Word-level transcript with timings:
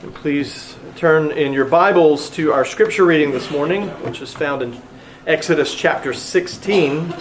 Please 0.00 0.76
turn 0.96 1.30
in 1.30 1.52
your 1.52 1.66
Bibles 1.66 2.30
to 2.30 2.54
our 2.54 2.64
scripture 2.64 3.04
reading 3.04 3.32
this 3.32 3.50
morning, 3.50 3.88
which 4.02 4.22
is 4.22 4.32
found 4.32 4.62
in 4.62 4.80
Exodus 5.26 5.74
chapter 5.74 6.14
16. 6.14 7.12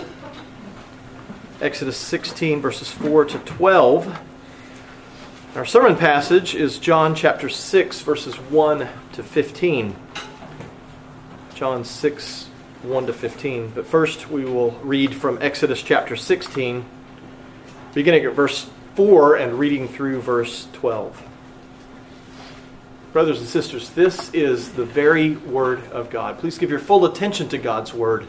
Exodus 1.60 1.98
16, 1.98 2.62
verses 2.62 2.90
4 2.90 3.26
to 3.26 3.40
12. 3.40 4.22
Our 5.56 5.66
sermon 5.66 5.98
passage 5.98 6.56
is 6.56 6.80
John 6.80 7.16
chapter 7.16 7.50
6, 7.50 8.00
verses 8.00 8.36
1 8.36 8.88
to 9.12 9.24
15. 9.24 9.94
John 11.56 11.84
6, 11.84 12.46
1 12.84 13.06
to 13.08 13.14
15. 13.14 13.72
But 13.76 13.88
first, 13.88 14.30
we 14.30 14.46
will 14.46 14.72
read 14.84 15.14
from 15.14 15.38
Exodus 15.42 15.84
chapter 15.84 16.16
16, 16.16 16.86
beginning 17.94 18.24
at 18.24 18.34
verse 18.34 18.70
4 18.96 19.36
and 19.36 19.60
reading 19.60 19.90
through 19.90 20.22
verse 20.22 20.70
12. 20.72 21.29
Brothers 23.12 23.40
and 23.40 23.48
sisters, 23.48 23.90
this 23.90 24.32
is 24.36 24.74
the 24.74 24.86
very 24.86 25.36
Word 25.36 25.84
of 25.92 26.12
God. 26.12 26.38
Please 26.38 26.60
give 26.60 26.70
your 26.70 26.78
full 26.78 27.06
attention 27.06 27.50
to 27.50 27.58
God's 27.58 27.92
Word 27.92 28.28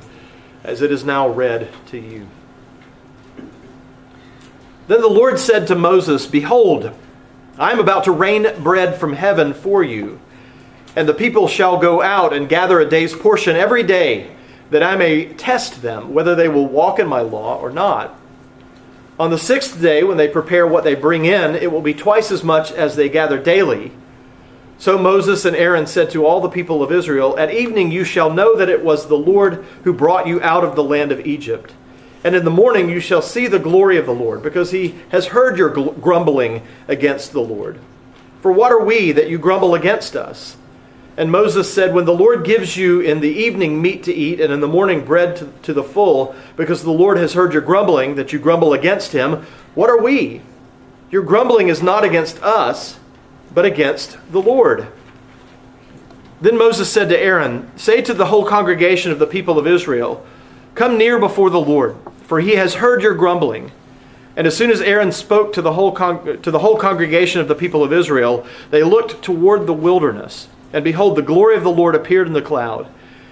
as 0.64 0.80
it 0.80 0.90
is 0.90 1.04
now 1.04 1.28
read 1.28 1.68
to 1.88 1.98
you. 1.98 2.26
Then 4.88 5.02
the 5.02 5.08
Lord 5.08 5.38
said 5.38 5.66
to 5.66 5.74
Moses, 5.74 6.26
Behold, 6.26 6.96
I 7.58 7.72
am 7.72 7.78
about 7.78 8.04
to 8.04 8.12
rain 8.12 8.46
bread 8.62 8.98
from 8.98 9.12
heaven 9.12 9.52
for 9.52 9.82
you, 9.82 10.18
and 10.96 11.06
the 11.06 11.12
people 11.12 11.46
shall 11.46 11.76
go 11.76 12.00
out 12.00 12.32
and 12.32 12.48
gather 12.48 12.80
a 12.80 12.88
day's 12.88 13.14
portion 13.14 13.56
every 13.56 13.82
day, 13.82 14.34
that 14.70 14.82
I 14.82 14.96
may 14.96 15.26
test 15.34 15.82
them 15.82 16.14
whether 16.14 16.34
they 16.34 16.48
will 16.48 16.66
walk 16.66 16.98
in 16.98 17.06
my 17.06 17.20
law 17.20 17.60
or 17.60 17.70
not. 17.70 18.18
On 19.18 19.28
the 19.28 19.36
sixth 19.36 19.78
day, 19.78 20.02
when 20.04 20.16
they 20.16 20.28
prepare 20.28 20.66
what 20.66 20.84
they 20.84 20.94
bring 20.94 21.26
in, 21.26 21.54
it 21.54 21.70
will 21.70 21.82
be 21.82 21.92
twice 21.92 22.32
as 22.32 22.42
much 22.42 22.72
as 22.72 22.96
they 22.96 23.10
gather 23.10 23.38
daily. 23.38 23.92
So 24.80 24.96
Moses 24.96 25.44
and 25.44 25.54
Aaron 25.54 25.86
said 25.86 26.08
to 26.12 26.24
all 26.24 26.40
the 26.40 26.48
people 26.48 26.82
of 26.82 26.90
Israel, 26.90 27.38
At 27.38 27.52
evening 27.52 27.92
you 27.92 28.02
shall 28.02 28.32
know 28.32 28.56
that 28.56 28.70
it 28.70 28.82
was 28.82 29.06
the 29.06 29.14
Lord 29.14 29.62
who 29.84 29.92
brought 29.92 30.26
you 30.26 30.40
out 30.40 30.64
of 30.64 30.74
the 30.74 30.82
land 30.82 31.12
of 31.12 31.26
Egypt. 31.26 31.74
And 32.24 32.34
in 32.34 32.46
the 32.46 32.50
morning 32.50 32.88
you 32.88 32.98
shall 32.98 33.20
see 33.20 33.46
the 33.46 33.58
glory 33.58 33.98
of 33.98 34.06
the 34.06 34.14
Lord, 34.14 34.42
because 34.42 34.70
he 34.70 34.94
has 35.10 35.26
heard 35.26 35.58
your 35.58 35.68
grumbling 35.68 36.62
against 36.88 37.32
the 37.32 37.42
Lord. 37.42 37.78
For 38.40 38.50
what 38.50 38.72
are 38.72 38.82
we 38.82 39.12
that 39.12 39.28
you 39.28 39.36
grumble 39.36 39.74
against 39.74 40.16
us? 40.16 40.56
And 41.14 41.30
Moses 41.30 41.70
said, 41.70 41.92
When 41.92 42.06
the 42.06 42.14
Lord 42.14 42.46
gives 42.46 42.78
you 42.78 43.02
in 43.02 43.20
the 43.20 43.28
evening 43.28 43.82
meat 43.82 44.02
to 44.04 44.14
eat, 44.14 44.40
and 44.40 44.50
in 44.50 44.60
the 44.60 44.66
morning 44.66 45.04
bread 45.04 45.36
to, 45.36 45.52
to 45.60 45.74
the 45.74 45.84
full, 45.84 46.34
because 46.56 46.84
the 46.84 46.90
Lord 46.90 47.18
has 47.18 47.34
heard 47.34 47.52
your 47.52 47.60
grumbling, 47.60 48.14
that 48.14 48.32
you 48.32 48.38
grumble 48.38 48.72
against 48.72 49.12
him, 49.12 49.44
what 49.74 49.90
are 49.90 50.00
we? 50.00 50.40
Your 51.10 51.22
grumbling 51.22 51.68
is 51.68 51.82
not 51.82 52.02
against 52.02 52.42
us 52.42 52.98
but 53.52 53.64
against 53.64 54.18
the 54.30 54.40
Lord. 54.40 54.88
Then 56.40 56.56
Moses 56.56 56.90
said 56.90 57.08
to 57.10 57.18
Aaron, 57.18 57.70
Say 57.76 58.00
to 58.02 58.14
the 58.14 58.26
whole 58.26 58.44
congregation 58.44 59.12
of 59.12 59.18
the 59.18 59.26
people 59.26 59.58
of 59.58 59.66
Israel, 59.66 60.24
Come 60.74 60.96
near 60.96 61.18
before 61.18 61.50
the 61.50 61.60
Lord, 61.60 61.96
for 62.22 62.40
he 62.40 62.52
has 62.52 62.74
heard 62.74 63.02
your 63.02 63.14
grumbling. 63.14 63.72
And 64.36 64.46
as 64.46 64.56
soon 64.56 64.70
as 64.70 64.80
Aaron 64.80 65.12
spoke 65.12 65.52
to 65.52 65.62
the 65.62 65.72
whole, 65.74 65.92
con- 65.92 66.40
to 66.40 66.50
the 66.50 66.60
whole 66.60 66.78
congregation 66.78 67.40
of 67.40 67.48
the 67.48 67.54
people 67.54 67.84
of 67.84 67.92
Israel, 67.92 68.46
they 68.70 68.82
looked 68.82 69.22
toward 69.22 69.66
the 69.66 69.74
wilderness. 69.74 70.48
And 70.72 70.84
behold, 70.84 71.16
the 71.16 71.22
glory 71.22 71.56
of 71.56 71.64
the 71.64 71.70
Lord 71.70 71.94
appeared 71.94 72.26
in 72.26 72.32
the 72.32 72.40
cloud. 72.40 72.88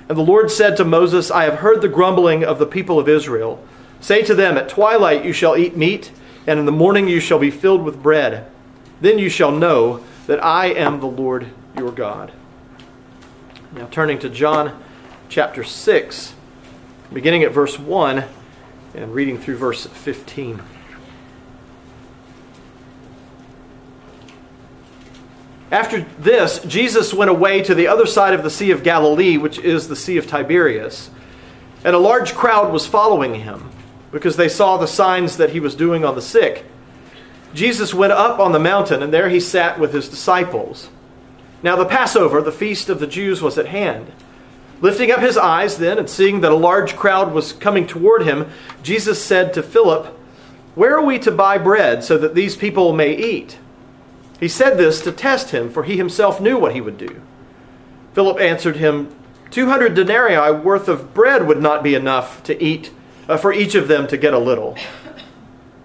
And 0.09 0.19
the 0.19 0.23
Lord 0.23 0.51
said 0.51 0.77
to 0.77 0.85
Moses, 0.85 1.31
I 1.31 1.45
have 1.45 1.61
heard 1.61 1.81
the 1.81 1.89
grumbling 1.89 2.45
of 2.45 2.59
the 2.59 2.67
people 2.67 2.99
of 2.99 3.09
Israel. 3.09 3.63
Say 4.01 4.23
to 4.23 4.35
them, 4.35 4.59
At 4.59 4.69
twilight 4.69 5.25
you 5.25 5.33
shall 5.33 5.57
eat 5.57 5.77
meat, 5.77 6.11
and 6.47 6.59
in 6.59 6.67
the 6.67 6.73
morning 6.73 7.09
you 7.09 7.21
shall 7.21 7.39
be 7.39 7.51
filled 7.51 7.85
with 7.85 8.03
bread. 8.03 8.51
Then 9.01 9.19
you 9.19 9.29
shall 9.29 9.53
know 9.53 10.05
that 10.27 10.43
I 10.45 10.67
am 10.67 11.01
the 11.01 11.07
Lord 11.07 11.49
your 11.77 11.93
God. 11.93 12.33
Now, 13.73 13.87
turning 13.91 14.19
to 14.21 14.29
John 14.29 14.83
chapter 15.29 15.63
6, 15.63 16.35
beginning 17.13 17.45
at 17.45 17.53
verse 17.53 17.79
1 17.79 18.25
and 18.95 19.15
reading 19.15 19.39
through 19.39 19.57
verse 19.57 19.87
15. 19.87 20.61
After 25.71 26.01
this, 26.19 26.61
Jesus 26.65 27.13
went 27.13 27.31
away 27.31 27.63
to 27.63 27.75
the 27.75 27.89
other 27.89 28.07
side 28.07 28.33
of 28.33 28.43
the 28.43 28.51
Sea 28.51 28.71
of 28.71 28.83
Galilee, 28.83 29.37
which 29.37 29.59
is 29.59 29.87
the 29.87 29.97
Sea 29.97 30.17
of 30.17 30.27
Tiberias. 30.27 31.11
And 31.85 31.95
a 31.95 31.99
large 31.99 32.35
crowd 32.35 32.73
was 32.73 32.87
following 32.87 33.35
him 33.35 33.71
because 34.11 34.37
they 34.37 34.49
saw 34.49 34.79
the 34.79 34.87
signs 34.87 35.37
that 35.37 35.51
he 35.51 35.61
was 35.61 35.75
doing 35.75 36.05
on 36.05 36.15
the 36.15 36.23
sick. 36.23 36.65
Jesus 37.55 37.95
went 37.95 38.13
up 38.13 38.39
on 38.39 38.53
the 38.53 38.59
mountain, 38.59 39.03
and 39.03 39.13
there 39.13 39.29
he 39.29 39.41
sat 39.41 39.79
with 39.79 39.93
his 39.93 40.09
disciples. 40.09 40.91
Now 41.63 41.77
the 41.77 41.87
Passover, 41.87 42.41
the 42.41 42.53
feast 42.53 42.89
of 42.89 43.01
the 43.01 43.07
Jews, 43.07 43.43
was 43.43 43.59
at 43.59 43.67
hand. 43.67 44.13
Lifting 44.81 45.11
up 45.11 45.21
his 45.21 45.37
eyes 45.37 45.79
then, 45.79 45.99
and 45.99 46.09
seeing 46.09 46.41
that 46.43 46.53
a 46.53 46.57
large 46.57 46.95
crowd 46.95 47.33
was 47.33 47.53
coming 47.53 47.87
toward 47.87 48.23
him, 48.23 48.49
Jesus 48.83 49.23
said 49.25 49.53
to 49.55 49.63
Philip, 49.63 50.07
Where 50.75 50.97
are 50.97 51.05
we 51.05 51.19
to 51.21 51.33
buy 51.33 51.59
bread 51.59 52.05
so 52.05 52.17
that 52.19 52.35
these 52.35 52.57
people 52.57 52.93
may 52.93 53.17
eat? 53.17 53.59
He 54.39 54.47
said 54.47 54.79
this 54.79 55.01
to 55.03 55.11
test 55.11 55.51
him, 55.51 55.69
for 55.69 55.83
he 55.83 55.97
himself 55.97 56.41
knew 56.41 56.59
what 56.59 56.75
he 56.75 56.81
would 56.81 56.97
do. 56.97 57.21
Philip 58.13 58.41
answered 58.41 58.77
him, 58.77 59.13
Two 59.51 59.67
hundred 59.69 59.95
denarii 59.95 60.61
worth 60.61 60.89
of 60.89 61.15
bread 61.15 61.47
would 61.47 61.61
not 61.61 61.83
be 61.83 61.95
enough 61.95 62.43
to 62.45 62.63
eat, 62.63 62.93
uh, 63.29 63.37
for 63.37 63.53
each 63.53 63.75
of 63.75 63.89
them 63.89 64.07
to 64.07 64.17
get 64.17 64.35
a 64.35 64.39
little. 64.39 64.77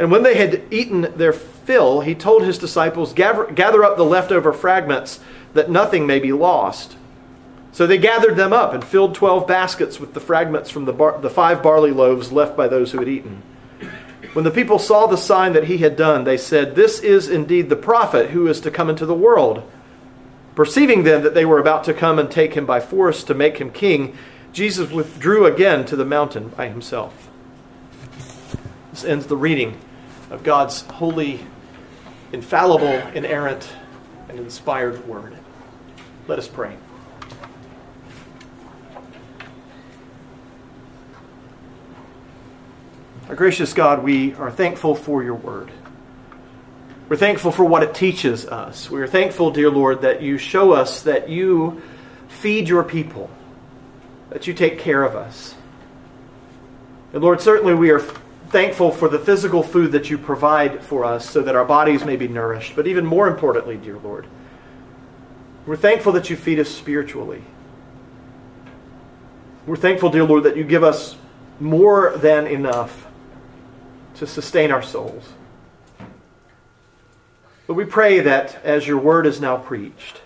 And 0.00 0.10
when 0.10 0.22
they 0.22 0.34
had 0.34 0.62
eaten 0.70 1.12
their 1.18 1.34
fill, 1.34 2.00
he 2.00 2.14
told 2.14 2.42
his 2.42 2.56
disciples, 2.56 3.12
gather, 3.12 3.44
gather 3.44 3.84
up 3.84 3.98
the 3.98 4.02
leftover 4.02 4.50
fragments, 4.54 5.20
that 5.52 5.70
nothing 5.70 6.06
may 6.06 6.18
be 6.18 6.32
lost. 6.32 6.96
So 7.72 7.86
they 7.86 7.98
gathered 7.98 8.34
them 8.34 8.50
up 8.50 8.72
and 8.72 8.82
filled 8.82 9.14
twelve 9.14 9.46
baskets 9.46 10.00
with 10.00 10.14
the 10.14 10.20
fragments 10.20 10.70
from 10.70 10.86
the, 10.86 10.94
bar, 10.94 11.20
the 11.20 11.28
five 11.28 11.62
barley 11.62 11.90
loaves 11.90 12.32
left 12.32 12.56
by 12.56 12.66
those 12.66 12.92
who 12.92 12.98
had 12.98 13.08
eaten. 13.08 13.42
When 14.32 14.46
the 14.46 14.50
people 14.50 14.78
saw 14.78 15.06
the 15.06 15.18
sign 15.18 15.52
that 15.52 15.64
he 15.64 15.76
had 15.78 15.96
done, 15.96 16.24
they 16.24 16.38
said, 16.38 16.74
This 16.74 17.00
is 17.00 17.28
indeed 17.28 17.68
the 17.68 17.76
prophet 17.76 18.30
who 18.30 18.46
is 18.46 18.62
to 18.62 18.70
come 18.70 18.88
into 18.88 19.04
the 19.04 19.12
world. 19.12 19.70
Perceiving 20.54 21.02
then 21.02 21.22
that 21.24 21.34
they 21.34 21.44
were 21.44 21.58
about 21.58 21.84
to 21.84 21.94
come 21.94 22.18
and 22.18 22.30
take 22.30 22.54
him 22.54 22.64
by 22.64 22.80
force 22.80 23.22
to 23.24 23.34
make 23.34 23.58
him 23.58 23.70
king, 23.70 24.16
Jesus 24.54 24.90
withdrew 24.90 25.44
again 25.44 25.84
to 25.84 25.94
the 25.94 26.06
mountain 26.06 26.48
by 26.48 26.68
himself. 26.68 27.28
This 28.92 29.04
ends 29.04 29.26
the 29.26 29.36
reading 29.36 29.76
of 30.30 30.42
God's 30.44 30.82
holy, 30.82 31.40
infallible, 32.32 32.94
inerrant, 33.14 33.68
and 34.28 34.38
inspired 34.38 35.06
word. 35.06 35.36
Let 36.28 36.38
us 36.38 36.48
pray. 36.48 36.76
Our 43.28 43.34
gracious 43.34 43.74
God, 43.74 44.02
we 44.02 44.34
are 44.34 44.50
thankful 44.50 44.94
for 44.94 45.22
your 45.22 45.34
word. 45.34 45.70
We're 47.08 47.16
thankful 47.16 47.50
for 47.50 47.64
what 47.64 47.82
it 47.82 47.94
teaches 47.94 48.46
us. 48.46 48.88
We 48.88 49.00
are 49.00 49.06
thankful, 49.06 49.50
dear 49.50 49.70
Lord, 49.70 50.02
that 50.02 50.22
you 50.22 50.38
show 50.38 50.72
us 50.72 51.02
that 51.02 51.28
you 51.28 51.82
feed 52.28 52.68
your 52.68 52.84
people, 52.84 53.28
that 54.30 54.46
you 54.46 54.54
take 54.54 54.78
care 54.78 55.02
of 55.02 55.16
us. 55.16 55.54
And 57.12 57.22
Lord, 57.22 57.40
certainly 57.40 57.74
we 57.74 57.90
are 57.90 58.00
thankful 58.50 58.90
for 58.90 59.08
the 59.08 59.18
physical 59.18 59.62
food 59.62 59.92
that 59.92 60.10
you 60.10 60.18
provide 60.18 60.82
for 60.82 61.04
us 61.04 61.28
so 61.28 61.40
that 61.42 61.54
our 61.54 61.64
bodies 61.64 62.04
may 62.04 62.16
be 62.16 62.28
nourished. 62.28 62.74
But 62.74 62.86
even 62.86 63.06
more 63.06 63.28
importantly, 63.28 63.76
dear 63.76 63.96
Lord, 63.98 64.26
we're 65.66 65.76
thankful 65.76 66.12
that 66.12 66.30
you 66.30 66.36
feed 66.36 66.58
us 66.58 66.68
spiritually. 66.68 67.42
We're 69.66 69.76
thankful, 69.76 70.10
dear 70.10 70.24
Lord, 70.24 70.44
that 70.44 70.56
you 70.56 70.64
give 70.64 70.82
us 70.82 71.16
more 71.60 72.16
than 72.16 72.46
enough 72.46 73.06
to 74.16 74.26
sustain 74.26 74.72
our 74.72 74.82
souls. 74.82 75.32
But 77.66 77.74
we 77.74 77.84
pray 77.84 78.20
that 78.20 78.58
as 78.64 78.88
your 78.88 78.98
word 78.98 79.26
is 79.26 79.40
now 79.40 79.56
preached, 79.56 80.22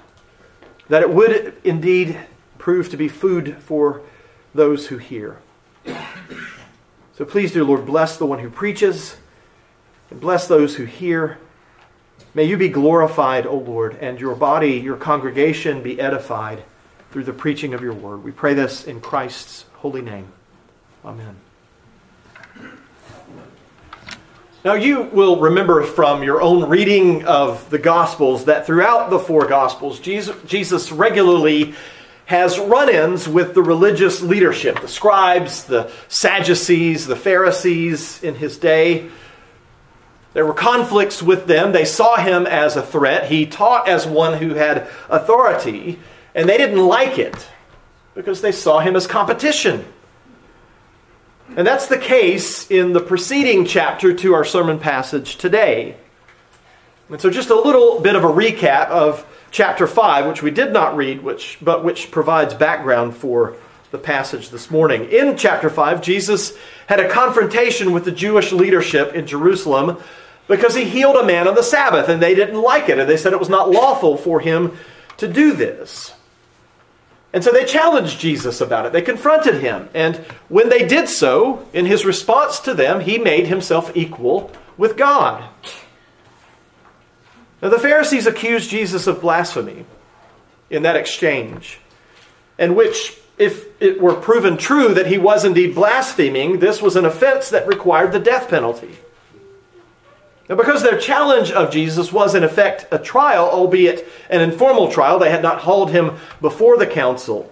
that 0.88 1.02
it 1.02 1.10
would 1.10 1.54
indeed 1.62 2.18
prove 2.56 2.88
to 2.90 2.96
be 2.96 3.08
food 3.08 3.58
for 3.58 4.00
those 4.54 4.86
who 4.86 4.96
hear. 4.96 5.38
So 7.16 7.24
please, 7.24 7.52
dear 7.52 7.62
Lord, 7.62 7.86
bless 7.86 8.16
the 8.16 8.26
one 8.26 8.40
who 8.40 8.50
preaches 8.50 9.16
and 10.10 10.20
bless 10.20 10.48
those 10.48 10.74
who 10.74 10.84
hear. 10.84 11.38
May 12.34 12.44
you 12.44 12.56
be 12.56 12.68
glorified, 12.68 13.46
O 13.46 13.56
Lord, 13.56 13.96
and 14.00 14.18
your 14.18 14.34
body, 14.34 14.72
your 14.72 14.96
congregation 14.96 15.80
be 15.80 16.00
edified 16.00 16.64
through 17.12 17.22
the 17.22 17.32
preaching 17.32 17.72
of 17.72 17.82
your 17.82 17.92
word. 17.92 18.24
We 18.24 18.32
pray 18.32 18.54
this 18.54 18.84
in 18.84 19.00
Christ's 19.00 19.64
holy 19.74 20.02
name. 20.02 20.26
Amen. 21.04 21.36
Now, 24.64 24.74
you 24.74 25.02
will 25.02 25.38
remember 25.38 25.84
from 25.84 26.24
your 26.24 26.42
own 26.42 26.68
reading 26.68 27.24
of 27.26 27.70
the 27.70 27.78
Gospels 27.78 28.46
that 28.46 28.66
throughout 28.66 29.10
the 29.10 29.18
four 29.20 29.46
Gospels, 29.46 30.00
Jesus, 30.00 30.90
regularly 30.90 31.74
has 32.26 32.58
run 32.58 32.88
ins 32.88 33.28
with 33.28 33.54
the 33.54 33.62
religious 33.62 34.22
leadership, 34.22 34.80
the 34.80 34.88
scribes, 34.88 35.64
the 35.64 35.90
Sadducees, 36.08 37.06
the 37.06 37.16
Pharisees 37.16 38.22
in 38.22 38.34
his 38.34 38.56
day. 38.56 39.10
There 40.32 40.46
were 40.46 40.54
conflicts 40.54 41.22
with 41.22 41.46
them. 41.46 41.72
They 41.72 41.84
saw 41.84 42.16
him 42.16 42.46
as 42.46 42.76
a 42.76 42.82
threat. 42.82 43.30
He 43.30 43.46
taught 43.46 43.88
as 43.88 44.06
one 44.06 44.38
who 44.38 44.54
had 44.54 44.88
authority, 45.08 45.98
and 46.34 46.48
they 46.48 46.56
didn't 46.56 46.84
like 46.84 47.18
it 47.18 47.36
because 48.14 48.40
they 48.40 48.52
saw 48.52 48.80
him 48.80 48.96
as 48.96 49.06
competition. 49.06 49.84
And 51.56 51.66
that's 51.66 51.86
the 51.86 51.98
case 51.98 52.70
in 52.70 52.94
the 52.94 53.00
preceding 53.00 53.66
chapter 53.66 54.14
to 54.14 54.34
our 54.34 54.44
sermon 54.44 54.78
passage 54.78 55.36
today. 55.36 55.96
And 57.10 57.20
so, 57.20 57.28
just 57.28 57.50
a 57.50 57.60
little 57.60 58.00
bit 58.00 58.16
of 58.16 58.24
a 58.24 58.28
recap 58.28 58.88
of 58.88 59.26
chapter 59.54 59.86
5, 59.86 60.26
which 60.26 60.42
we 60.42 60.50
did 60.50 60.72
not 60.72 60.96
read, 60.96 61.22
which, 61.22 61.58
but 61.62 61.84
which 61.84 62.10
provides 62.10 62.52
background 62.52 63.16
for 63.16 63.56
the 63.92 63.98
passage 63.98 64.50
this 64.50 64.68
morning. 64.68 65.04
In 65.12 65.36
chapter 65.36 65.70
5, 65.70 66.02
Jesus 66.02 66.58
had 66.88 66.98
a 66.98 67.08
confrontation 67.08 67.92
with 67.92 68.04
the 68.04 68.10
Jewish 68.10 68.50
leadership 68.50 69.14
in 69.14 69.28
Jerusalem 69.28 69.98
because 70.48 70.74
he 70.74 70.84
healed 70.84 71.14
a 71.14 71.24
man 71.24 71.46
on 71.46 71.54
the 71.54 71.62
Sabbath, 71.62 72.08
and 72.08 72.20
they 72.20 72.34
didn't 72.34 72.60
like 72.60 72.88
it, 72.88 72.98
and 72.98 73.08
they 73.08 73.16
said 73.16 73.32
it 73.32 73.38
was 73.38 73.48
not 73.48 73.70
lawful 73.70 74.16
for 74.16 74.40
him 74.40 74.76
to 75.18 75.32
do 75.32 75.52
this. 75.52 76.12
And 77.32 77.44
so 77.44 77.52
they 77.52 77.64
challenged 77.64 78.18
Jesus 78.18 78.60
about 78.60 78.86
it. 78.86 78.92
They 78.92 79.02
confronted 79.02 79.60
him. 79.60 79.88
And 79.94 80.16
when 80.48 80.68
they 80.68 80.84
did 80.84 81.08
so, 81.08 81.64
in 81.72 81.86
his 81.86 82.04
response 82.04 82.58
to 82.60 82.74
them, 82.74 83.00
he 83.00 83.18
made 83.18 83.46
himself 83.46 83.92
equal 83.96 84.50
with 84.76 84.96
God. 84.96 85.44
Now, 87.64 87.70
the 87.70 87.78
Pharisees 87.78 88.26
accused 88.26 88.68
Jesus 88.68 89.06
of 89.06 89.22
blasphemy 89.22 89.86
in 90.68 90.82
that 90.82 90.96
exchange, 90.96 91.78
in 92.58 92.74
which, 92.74 93.16
if 93.38 93.80
it 93.80 94.02
were 94.02 94.12
proven 94.12 94.58
true 94.58 94.92
that 94.92 95.06
he 95.06 95.16
was 95.16 95.46
indeed 95.46 95.74
blaspheming, 95.74 96.58
this 96.58 96.82
was 96.82 96.94
an 96.94 97.06
offense 97.06 97.48
that 97.48 97.66
required 97.66 98.12
the 98.12 98.18
death 98.18 98.50
penalty. 98.50 98.94
Now, 100.46 100.56
because 100.56 100.82
their 100.82 100.98
challenge 100.98 101.52
of 101.52 101.72
Jesus 101.72 102.12
was 102.12 102.34
in 102.34 102.44
effect 102.44 102.86
a 102.90 102.98
trial, 102.98 103.48
albeit 103.48 104.06
an 104.28 104.42
informal 104.42 104.92
trial, 104.92 105.18
they 105.18 105.30
had 105.30 105.42
not 105.42 105.60
hauled 105.60 105.90
him 105.90 106.18
before 106.42 106.76
the 106.76 106.86
council. 106.86 107.50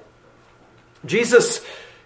Jesus, 1.07 1.65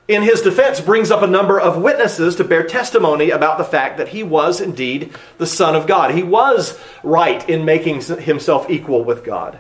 in 0.09 0.23
his 0.23 0.41
defense, 0.41 0.81
brings 0.81 1.11
up 1.11 1.23
a 1.23 1.27
number 1.27 1.59
of 1.59 1.83
witnesses 1.83 2.37
to 2.37 2.45
bear 2.45 2.63
testimony 2.63 3.31
about 3.31 3.59
the 3.59 3.65
fact 3.65 3.99
that 3.99 4.09
he 4.09 4.23
was 4.23 4.61
indeed 4.61 5.13
the 5.39 5.47
Son 5.47 5.75
of 5.75 5.87
God. 5.87 6.15
He 6.15 6.23
was 6.23 6.79
right 7.03 7.49
in 7.49 7.65
making 7.65 8.03
himself 8.03 8.71
equal 8.71 9.03
with 9.03 9.25
God. 9.25 9.59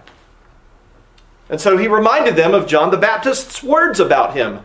And 1.48 1.60
so 1.60 1.76
he 1.76 1.88
reminded 1.88 2.36
them 2.36 2.54
of 2.54 2.66
John 2.66 2.90
the 2.90 2.96
Baptist's 2.96 3.62
words 3.62 4.00
about 4.00 4.34
him. 4.34 4.60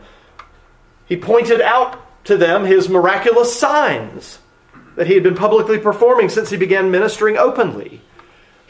He 1.06 1.16
pointed 1.16 1.60
out 1.60 1.98
to 2.24 2.36
them 2.36 2.64
his 2.64 2.88
miraculous 2.88 3.58
signs 3.58 4.38
that 4.96 5.06
he 5.06 5.14
had 5.14 5.22
been 5.22 5.34
publicly 5.34 5.78
performing 5.78 6.28
since 6.28 6.50
he 6.50 6.56
began 6.56 6.90
ministering 6.90 7.36
openly. 7.36 8.00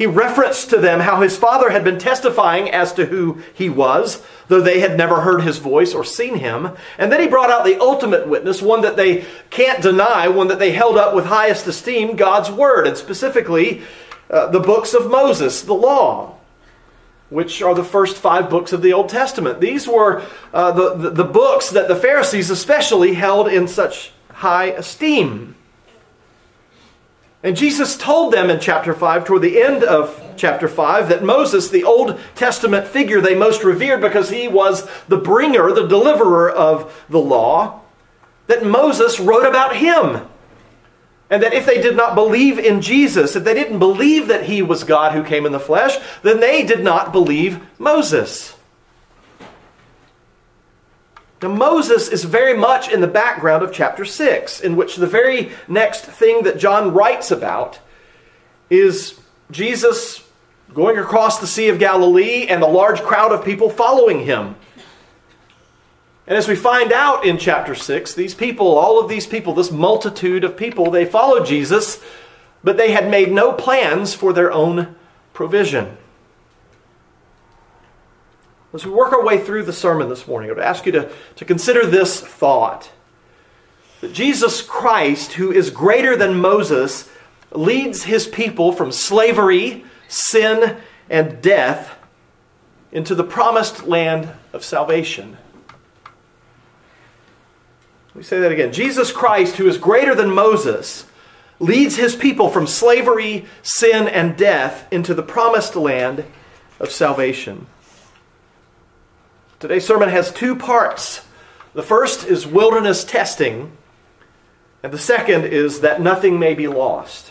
He 0.02 0.06
referenced 0.06 0.70
to 0.70 0.78
them 0.78 0.99
how 0.99 1.20
his 1.20 1.37
father 1.37 1.70
had 1.70 1.84
been 1.84 2.00
testifying 2.00 2.69
as 2.69 2.93
to 2.94 3.06
who 3.06 3.40
he 3.54 3.70
was, 3.70 4.20
though 4.49 4.60
they 4.60 4.81
had 4.81 4.96
never 4.96 5.20
heard 5.20 5.43
his 5.43 5.58
voice 5.58 5.94
or 5.94 6.02
seen 6.02 6.34
him. 6.34 6.70
And 6.99 7.12
then 7.12 7.20
he 7.20 7.28
brought 7.28 7.50
out 7.52 7.64
the 7.64 7.81
ultimate 7.81 8.26
witness, 8.26 8.60
one 8.60 8.81
that 8.81 8.96
they 8.96 9.25
can't 9.50 9.81
deny, 9.81 10.26
one 10.26 10.49
that 10.49 10.58
they 10.58 10.72
held 10.72 10.96
up 10.96 11.14
with 11.14 11.26
highest 11.26 11.69
esteem 11.69 12.16
God's 12.16 12.50
Word, 12.50 12.88
and 12.88 12.96
specifically 12.96 13.82
uh, 14.28 14.49
the 14.49 14.58
books 14.58 14.93
of 14.93 15.08
Moses, 15.08 15.62
the 15.62 15.72
law, 15.72 16.34
which 17.31 17.62
are 17.62 17.76
the 17.76 17.84
first 17.84 18.16
five 18.16 18.50
books 18.50 18.72
of 18.72 18.82
the 18.82 18.94
Old 18.94 19.08
Testament. 19.08 19.60
These 19.60 19.87
were 19.87 20.26
uh, 20.52 20.72
the, 20.72 20.94
the, 20.94 21.10
the 21.10 21.25
books 21.25 21.70
that 21.70 21.87
the 21.87 21.94
Pharisees 21.94 22.50
especially 22.50 23.14
held 23.14 23.46
in 23.46 23.69
such 23.69 24.10
high 24.32 24.70
esteem. 24.70 25.54
And 27.43 27.56
Jesus 27.56 27.97
told 27.97 28.33
them 28.33 28.50
in 28.50 28.61
chapter 28.61 28.94
5, 28.94 29.25
toward 29.25 29.43
the 29.43 29.61
end 29.61 29.83
of 29.83 30.23
chapter 30.37 30.69
5, 30.69 31.09
that 31.09 31.25
Moses, 31.25 31.69
the 31.69 31.83
Old 31.85 32.21
Testament 32.37 32.87
figure 32.87 33.21
they 33.21 33.35
most 33.35 33.65
revered 33.65 34.00
because 34.00 34.31
he 34.31 34.47
was 34.47 34.89
the 35.09 35.17
bringer, 35.17 35.73
the 35.73 35.89
deliverer 35.89 36.50
of 36.50 37.05
the 37.09 37.19
law, 37.19 37.81
that 38.47 38.65
Moses 38.65 39.19
wrote 39.19 39.47
about 39.47 39.77
him. 39.77 40.29
And 41.31 41.43
that 41.43 41.55
if 41.55 41.67
they 41.67 41.81
did 41.81 41.97
not 41.97 42.15
believe 42.15 42.59
in 42.59 42.81
Jesus, 42.81 43.35
if 43.35 43.43
they 43.43 43.55
didn't 43.55 43.79
believe 43.79 44.29
that 44.29 44.45
he 44.45 44.62
was 44.62 44.85
God 44.85 45.12
who 45.12 45.25
came 45.25 45.47
in 45.47 45.53
the 45.53 45.59
flesh, 45.59 45.99
then 46.23 46.41
they 46.41 46.62
did 46.65 46.85
not 46.85 47.11
believe 47.11 47.61
Moses. 47.79 48.55
Now, 51.43 51.49
Moses 51.49 52.09
is 52.09 52.23
very 52.23 52.56
much 52.56 52.89
in 52.89 53.00
the 53.00 53.09
background 53.09 53.65
of 53.65 53.73
chapter 53.73 54.05
6, 54.05 54.61
in 54.61 54.77
which 54.77 54.94
the 54.94 55.09
very 55.09 55.50
next 55.67 56.05
thing 56.05 56.44
that 56.44 56.59
John 56.59 56.94
writes 56.94 57.33
about 57.33 57.81
is 58.71 59.19
Jesus 59.50 60.23
going 60.73 60.99
across 60.99 61.41
the 61.41 61.47
Sea 61.49 61.69
of 61.69 61.81
Galilee 61.81 62.47
and 62.49 62.62
a 62.62 62.67
large 62.67 63.03
crowd 63.03 63.33
of 63.33 63.44
people 63.44 63.69
following 63.69 64.25
him. 64.25 64.55
And 66.29 66.39
as 66.39 66.47
we 66.47 66.55
find 66.55 66.93
out 66.93 67.27
in 67.27 67.39
chapter 67.39 67.75
6, 67.75 68.15
these 68.15 68.35
people, 68.35 68.79
all 68.79 69.00
of 69.00 69.09
these 69.09 69.27
people, 69.27 69.53
this 69.53 69.73
multitude 69.73 70.45
of 70.45 70.56
people, 70.56 70.91
they 70.93 71.05
followed 71.05 71.45
Jesus, 71.45 72.00
but 72.62 72.77
they 72.77 72.93
had 72.93 73.11
made 73.11 73.33
no 73.33 73.53
plans 73.53 74.15
for 74.15 74.33
their 74.33 74.53
own 74.53 74.95
provision. 75.35 75.97
As 78.75 78.87
we 78.87 78.91
work 78.91 79.13
our 79.13 79.25
way 79.25 79.39
through 79.39 79.65
the 79.65 79.73
sermon 79.73 80.09
this 80.09 80.27
morning, 80.27 80.49
I 80.49 80.55
would 80.55 80.63
ask 80.63 80.87
you 80.87 80.93
to, 80.93 81.13
to 81.37 81.45
consider 81.45 81.87
this 81.87 82.21
thought 82.21 82.91
that 84.01 84.15
Jesus 84.15 84.63
Christ, 84.63 85.35
who 85.35 85.53
is 85.53 85.71
greater 85.71 86.17
than 86.17 86.41
Moses, 86.41 87.09
leads 87.53 88.05
his 88.05 88.27
people 88.27 88.73
from 88.73 88.91
slavery, 88.91 89.85
sin, 90.09 90.79
and 91.11 91.43
death 91.43 91.99
into 92.91 93.15
the 93.15 93.25
promised 93.25 93.85
land 93.85 94.31
of 94.53 94.65
salvation. 94.65 95.37
Let 98.09 98.17
me 98.17 98.23
say 98.23 98.41
that 98.41 98.52
again. 98.52 98.73
Jesus 98.73 99.12
Christ, 99.12 99.57
who 99.57 99.69
is 99.69 99.79
greater 99.79 100.14
than 100.14 100.31
Moses, 100.31 101.07
leads 101.61 101.97
his 101.97 102.17
people 102.17 102.49
from 102.49 102.67
slavery, 102.67 103.47
sin, 103.62 104.09
and 104.09 104.37
death 104.37 104.91
into 104.91 105.14
the 105.14 105.23
promised 105.23 105.76
land 105.76 106.25
of 106.81 106.91
salvation. 106.91 107.67
Today's 109.62 109.87
sermon 109.87 110.09
has 110.09 110.33
two 110.33 110.57
parts. 110.57 111.25
The 111.73 111.85
first 111.85 112.26
is 112.26 112.45
wilderness 112.45 113.04
testing, 113.04 113.71
and 114.83 114.92
the 114.92 114.99
second 114.99 115.45
is 115.45 115.83
that 115.83 116.00
nothing 116.00 116.40
may 116.40 116.54
be 116.54 116.66
lost. 116.66 117.31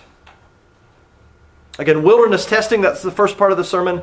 Again, 1.77 2.03
wilderness 2.03 2.45
testing, 2.45 2.79
that's 2.79 3.01
the 3.01 3.11
first 3.11 3.38
part 3.38 3.51
of 3.51 3.57
the 3.57 3.65
sermon, 3.65 4.01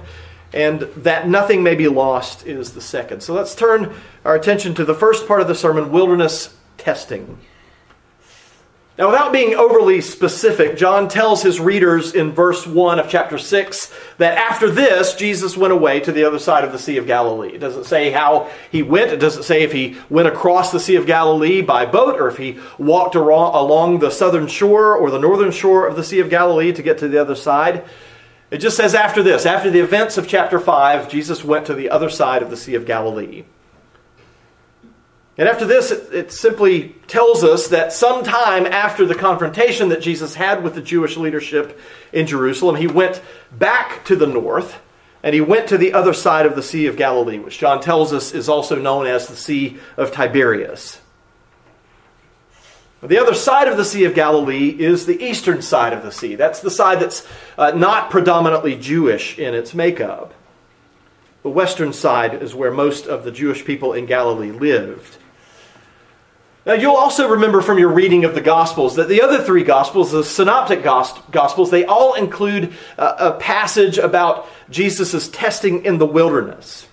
and 0.53 0.83
that 0.99 1.27
nothing 1.27 1.63
may 1.63 1.75
be 1.75 1.89
lost 1.89 2.47
is 2.47 2.75
the 2.75 2.83
second. 2.83 3.23
So 3.23 3.33
let's 3.33 3.55
turn 3.55 3.95
our 4.27 4.35
attention 4.35 4.75
to 4.75 4.85
the 4.85 4.95
first 4.95 5.27
part 5.27 5.41
of 5.41 5.49
the 5.49 5.55
sermon 5.55 5.91
wilderness 5.91 6.55
testing. 6.77 7.39
Now, 8.99 9.07
without 9.07 9.33
being 9.33 9.55
overly 9.55 10.01
specific, 10.01 10.77
John 10.77 11.09
tells 11.09 11.41
his 11.41 11.61
readers 11.61 12.17
in 12.17 12.33
verse 12.33 12.67
1 12.67 12.99
of 12.99 13.09
chapter 13.09 13.39
6 13.39 13.95
that 14.17 14.37
after 14.37 14.69
this, 14.69 15.15
Jesus 15.15 15.57
went 15.57 15.73
away 15.73 16.01
to 16.01 16.11
the 16.11 16.25
other 16.25 16.41
side 16.41 16.65
of 16.65 16.73
the 16.73 16.81
Sea 16.81 16.97
of 16.97 17.07
Galilee. 17.07 17.55
It 17.55 17.61
doesn't 17.61 17.85
say 17.85 18.11
how 18.11 18.51
he 18.73 18.83
went. 18.83 19.13
It 19.13 19.21
doesn't 19.21 19.45
say 19.45 19.63
if 19.63 19.71
he 19.71 19.97
went 20.11 20.27
across 20.27 20.73
the 20.73 20.81
Sea 20.81 20.97
of 20.97 21.07
Galilee 21.07 21.63
by 21.63 21.87
boat 21.87 22.21
or 22.21 22.27
if 22.27 22.39
he 22.39 22.59
walked 22.77 23.15
along 23.15 24.01
the 24.01 24.11
southern 24.11 24.49
shore 24.49 24.97
or 24.97 25.13
the 25.13 25.21
northern 25.21 25.53
shore 25.53 25.87
of 25.87 25.95
the 25.95 26.03
Sea 26.03 26.19
of 26.19 26.29
Galilee 26.29 26.73
to 26.73 26.83
get 26.83 26.99
to 26.99 27.07
the 27.07 27.21
other 27.21 27.37
side. 27.37 27.85
It 28.51 28.59
just 28.59 28.77
says 28.77 28.97
after 28.97 29.23
this, 29.23 29.47
after 29.47 29.71
the 29.71 29.79
events 29.79 30.19
of 30.19 30.27
chapter 30.27 30.59
5, 30.59 31.09
Jesus 31.09 31.45
went 31.45 31.67
to 31.67 31.75
the 31.75 31.89
other 31.89 32.11
side 32.11 32.43
of 32.43 32.51
the 32.51 32.57
Sea 32.57 32.75
of 32.75 32.85
Galilee. 32.85 33.45
And 35.39 35.49
after 35.49 35.65
this, 35.65 35.93
it, 35.93 36.13
it, 36.13 36.33
simply 36.33 36.97
tells 37.07 37.45
us 37.45 37.69
that 37.69 37.93
sometime 37.93 38.67
after 38.67 39.07
the 39.07 39.15
confrontation 39.15 39.91
that 39.91 40.03
Jesus 40.03 40.35
had 40.35 40.65
with 40.65 40.75
the 40.75 40.83
Jewish 40.83 41.17
leadership 41.17 41.79
in 42.13 42.27
Jerusalem, 42.27 42.75
he 42.75 42.89
went 42.89 43.23
back 43.53 44.05
to 44.07 44.17
the 44.17 44.27
north 44.27 44.81
and 45.23 45.35
he 45.35 45.41
went 45.41 45.69
to 45.69 45.79
the 45.79 45.93
other 45.93 46.13
side 46.13 46.45
of 46.45 46.57
the 46.57 46.63
Sea 46.63 46.87
of 46.87 46.97
Galilee, 46.97 47.39
which 47.39 47.59
John 47.59 47.81
tells 47.81 48.13
us 48.13 48.35
is 48.35 48.49
also 48.49 48.77
known 48.77 49.07
as 49.07 49.29
the 49.29 49.37
Sea 49.37 49.79
of 49.97 50.11
Tiberias. 50.11 51.01
The 53.01 53.19
other 53.19 53.35
side 53.35 53.69
of 53.69 53.77
the 53.77 53.85
Sea 53.85 54.07
of 54.07 54.15
Galilee 54.17 54.71
is 54.71 55.07
the 55.07 55.23
eastern 55.23 55.63
side 55.63 55.93
of 55.93 56.03
the 56.03 56.11
sea. 56.11 56.35
That's 56.35 56.61
the 56.61 56.71
side 56.71 56.99
that's 56.99 57.25
uh, 57.57 57.71
not 57.71 58.11
predominantly 58.11 58.75
Jewish 58.75 59.39
in 59.39 59.55
its 59.55 59.73
makeup. 59.73 60.35
The 61.45 61.51
western 61.51 61.93
side 61.93 62.43
is 62.43 62.57
where 62.57 62.73
most 62.73 63.07
of 63.07 63.23
the 63.23 63.31
Jewish 63.31 63.65
people 63.65 63.93
in 63.93 64.07
Galilee 64.07 64.51
lived. 64.51 65.17
Now, 66.69 66.75
you'll 66.75 66.97
also 66.97 67.31
remember 67.31 67.63
from 67.63 67.79
your 67.79 67.89
reading 67.89 68.27
of 68.27 68.35
the 68.35 68.43
Gospels 68.43 68.97
that 68.97 69.09
the 69.09 69.23
other 69.23 69.43
three 69.43 69.65
Gospels, 69.65 70.13
the 70.13 70.23
Synoptic 70.23 70.83
Gospels, 70.83 71.71
they 71.71 71.87
all 71.87 72.13
include 72.13 72.75
uh, 72.99 73.33
a, 73.35 73.41
passage 73.41 73.97
about 73.97 74.47
Jesus' 74.69 75.31
testing 75.31 75.87
in 75.87 75.97
the 75.97 76.05
wilderness, 76.05 76.87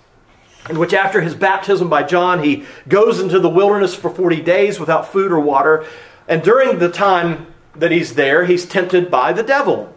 in 0.70 0.78
which 0.78 0.94
after 0.94 1.20
his 1.20 1.34
baptism 1.34 1.90
by 1.90 2.04
John, 2.04 2.42
he 2.42 2.64
goes 2.88 3.20
into 3.20 3.38
the 3.38 3.50
wilderness 3.50 3.94
for 3.94 4.08
40 4.08 4.40
days 4.40 4.80
without 4.80 5.12
food 5.12 5.30
or 5.30 5.40
water. 5.40 5.84
And 6.26 6.42
during 6.42 6.78
the 6.78 6.88
time 6.88 7.46
that 7.74 7.90
he's 7.90 8.14
there, 8.14 8.46
he's 8.46 8.64
tempted 8.64 9.10
by 9.10 9.34
the 9.34 9.42
devil. 9.42 9.94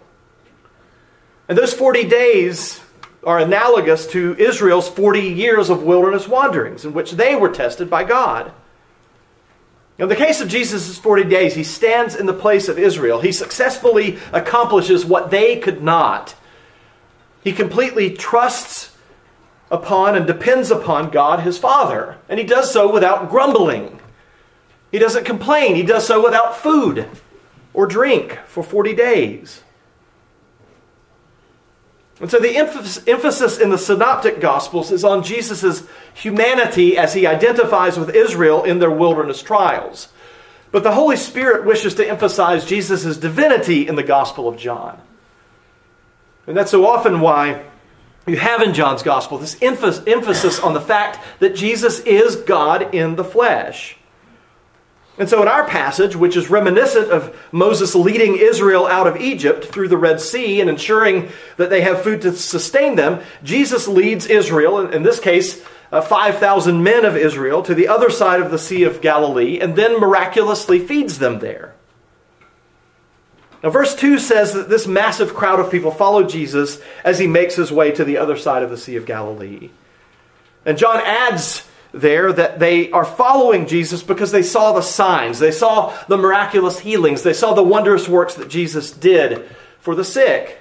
And 1.47 1.57
those 1.57 1.73
40 1.73 2.03
days 2.09 2.81
are 3.23 3.39
analogous 3.39 4.07
to 4.07 4.35
Israel's 4.37 4.89
40 4.89 5.21
years 5.21 5.69
of 5.69 5.83
wilderness 5.83 6.27
wanderings, 6.27 6.83
in 6.83 6.91
which 6.91 7.13
they 7.13 7.33
were 7.37 7.47
tested 7.47 7.89
by 7.89 8.03
God. 8.03 8.51
In 9.99 10.07
the 10.07 10.15
case 10.15 10.39
of 10.39 10.47
Jesus' 10.47 10.97
40 10.97 11.25
days, 11.25 11.53
he 11.55 11.63
stands 11.63 12.15
in 12.15 12.25
the 12.25 12.33
place 12.33 12.69
of 12.69 12.79
Israel. 12.79 13.19
He 13.19 13.33
successfully 13.33 14.17
accomplishes 14.31 15.05
what 15.05 15.29
they 15.29 15.57
could 15.57 15.83
not. 15.83 16.35
He 17.43 17.51
completely 17.51 18.11
trusts 18.11 18.95
upon 19.69 20.15
and 20.15 20.25
depends 20.25 20.71
upon 20.71 21.09
God 21.09 21.41
his 21.41 21.57
Father. 21.57 22.17
And 22.29 22.39
he 22.39 22.45
does 22.45 22.71
so 22.71 22.91
without 22.91 23.29
grumbling. 23.29 23.99
He 24.89 24.99
doesn't 24.99 25.25
complain. 25.25 25.75
He 25.75 25.83
does 25.83 26.07
so 26.07 26.23
without 26.23 26.57
food 26.57 27.05
or 27.73 27.85
drink 27.85 28.39
for 28.47 28.63
40 28.63 28.95
days. 28.95 29.63
And 32.21 32.29
so 32.29 32.39
the 32.39 32.57
emphasis 32.57 33.59
in 33.59 33.69
the 33.69 33.77
synoptic 33.77 34.41
gospels 34.41 34.91
is 34.91 35.05
on 35.05 35.23
Jesus' 35.23 35.83
humanity 36.13 36.97
as 36.97 37.13
he 37.13 37.25
identifies 37.25 37.97
with 37.97 38.13
Israel 38.13 38.63
in 38.63 38.79
their 38.79 38.91
wilderness 38.91 39.41
trials. 39.41 40.09
But 40.71 40.83
the 40.83 40.91
Holy 40.91 41.15
Spirit 41.15 41.65
wishes 41.65 41.95
to 41.95 42.07
emphasize 42.07 42.65
Jesus' 42.65 43.17
divinity 43.17 43.87
in 43.87 43.95
the 43.95 44.03
Gospel 44.03 44.47
of 44.47 44.57
John. 44.57 45.01
And 46.45 46.57
that's 46.57 46.71
so 46.71 46.85
often 46.85 47.21
why 47.21 47.63
you 48.27 48.37
have 48.37 48.61
in 48.61 48.73
John's 48.73 49.01
Gospel 49.01 49.37
this 49.37 49.57
emphasis 49.61 50.59
on 50.59 50.73
the 50.73 50.81
fact 50.81 51.19
that 51.39 51.55
Jesus 51.55 52.01
is 52.01 52.35
God 52.35 52.93
in 52.93 53.15
the 53.15 53.23
flesh. 53.23 53.97
And 55.19 55.27
so, 55.27 55.41
in 55.41 55.49
our 55.49 55.67
passage, 55.67 56.15
which 56.15 56.37
is 56.37 56.49
reminiscent 56.49 57.11
of 57.11 57.37
Moses 57.51 57.93
leading 57.93 58.37
Israel 58.37 58.87
out 58.87 59.05
of 59.05 59.17
Egypt 59.17 59.65
through 59.65 59.89
the 59.89 59.97
Red 59.97 60.21
Sea 60.21 60.61
and 60.61 60.69
ensuring 60.69 61.29
that 61.57 61.69
they 61.69 61.81
have 61.81 62.03
food 62.03 62.21
to 62.21 62.31
sustain 62.31 62.95
them, 62.95 63.21
Jesus 63.43 63.85
leads 63.85 64.25
Israel, 64.25 64.79
in 64.79 65.03
this 65.03 65.19
case, 65.19 65.61
uh, 65.91 65.99
5,000 65.99 66.81
men 66.81 67.03
of 67.03 67.17
Israel, 67.17 67.61
to 67.63 67.75
the 67.75 67.89
other 67.89 68.09
side 68.09 68.39
of 68.39 68.49
the 68.49 68.57
Sea 68.57 68.83
of 68.83 69.01
Galilee 69.01 69.59
and 69.59 69.75
then 69.75 69.99
miraculously 69.99 70.79
feeds 70.79 71.19
them 71.19 71.39
there. 71.39 71.73
Now, 73.61 73.71
verse 73.71 73.93
2 73.95 74.19
says 74.19 74.53
that 74.53 74.69
this 74.69 74.87
massive 74.87 75.33
crowd 75.33 75.59
of 75.59 75.69
people 75.69 75.91
follow 75.91 76.23
Jesus 76.23 76.79
as 77.03 77.19
he 77.19 77.27
makes 77.27 77.55
his 77.55 77.73
way 77.73 77.91
to 77.91 78.05
the 78.05 78.17
other 78.17 78.37
side 78.37 78.63
of 78.63 78.69
the 78.69 78.77
Sea 78.77 78.95
of 78.95 79.05
Galilee. 79.05 79.69
And 80.65 80.77
John 80.77 81.01
adds 81.03 81.67
there 81.91 82.31
that 82.31 82.59
they 82.59 82.91
are 82.91 83.05
following 83.05 83.67
Jesus 83.67 84.03
because 84.03 84.31
they 84.31 84.43
saw 84.43 84.73
the 84.73 84.81
signs, 84.81 85.39
they 85.39 85.51
saw 85.51 85.95
the 86.07 86.17
miraculous 86.17 86.79
healings, 86.79 87.23
they 87.23 87.33
saw 87.33 87.53
the 87.53 87.63
wondrous 87.63 88.07
works 88.07 88.35
that 88.35 88.49
Jesus 88.49 88.91
did 88.91 89.49
for 89.79 89.95
the 89.95 90.03
sick. 90.03 90.59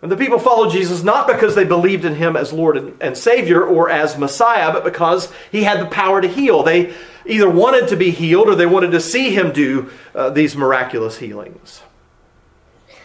And 0.00 0.12
the 0.12 0.16
people 0.16 0.38
followed 0.38 0.70
Jesus 0.70 1.02
not 1.02 1.26
because 1.26 1.54
they 1.54 1.64
believed 1.64 2.04
in 2.04 2.14
him 2.14 2.36
as 2.36 2.52
Lord 2.52 2.94
and 3.00 3.16
Savior 3.16 3.64
or 3.64 3.90
as 3.90 4.16
Messiah, 4.16 4.72
but 4.72 4.84
because 4.84 5.32
he 5.50 5.64
had 5.64 5.80
the 5.80 5.86
power 5.86 6.20
to 6.20 6.28
heal. 6.28 6.62
They 6.62 6.94
either 7.26 7.50
wanted 7.50 7.88
to 7.88 7.96
be 7.96 8.10
healed 8.10 8.48
or 8.48 8.54
they 8.54 8.66
wanted 8.66 8.92
to 8.92 9.00
see 9.00 9.30
him 9.30 9.52
do 9.52 9.90
uh, 10.14 10.30
these 10.30 10.56
miraculous 10.56 11.18
healings. 11.18 11.82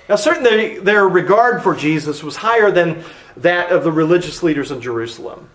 Now, 0.08 0.18
certainly 0.18 0.80
their 0.80 1.08
regard 1.08 1.63
for 1.63 1.75
Jesus 1.75 2.22
was 2.22 2.36
higher 2.36 2.70
than 2.70 3.04
that 3.38 3.72
of 3.72 3.84
the 3.84 3.92
religious 3.92 4.44
leaders 4.44 4.70
in 4.70 4.80
Jerusalem. 4.80 5.50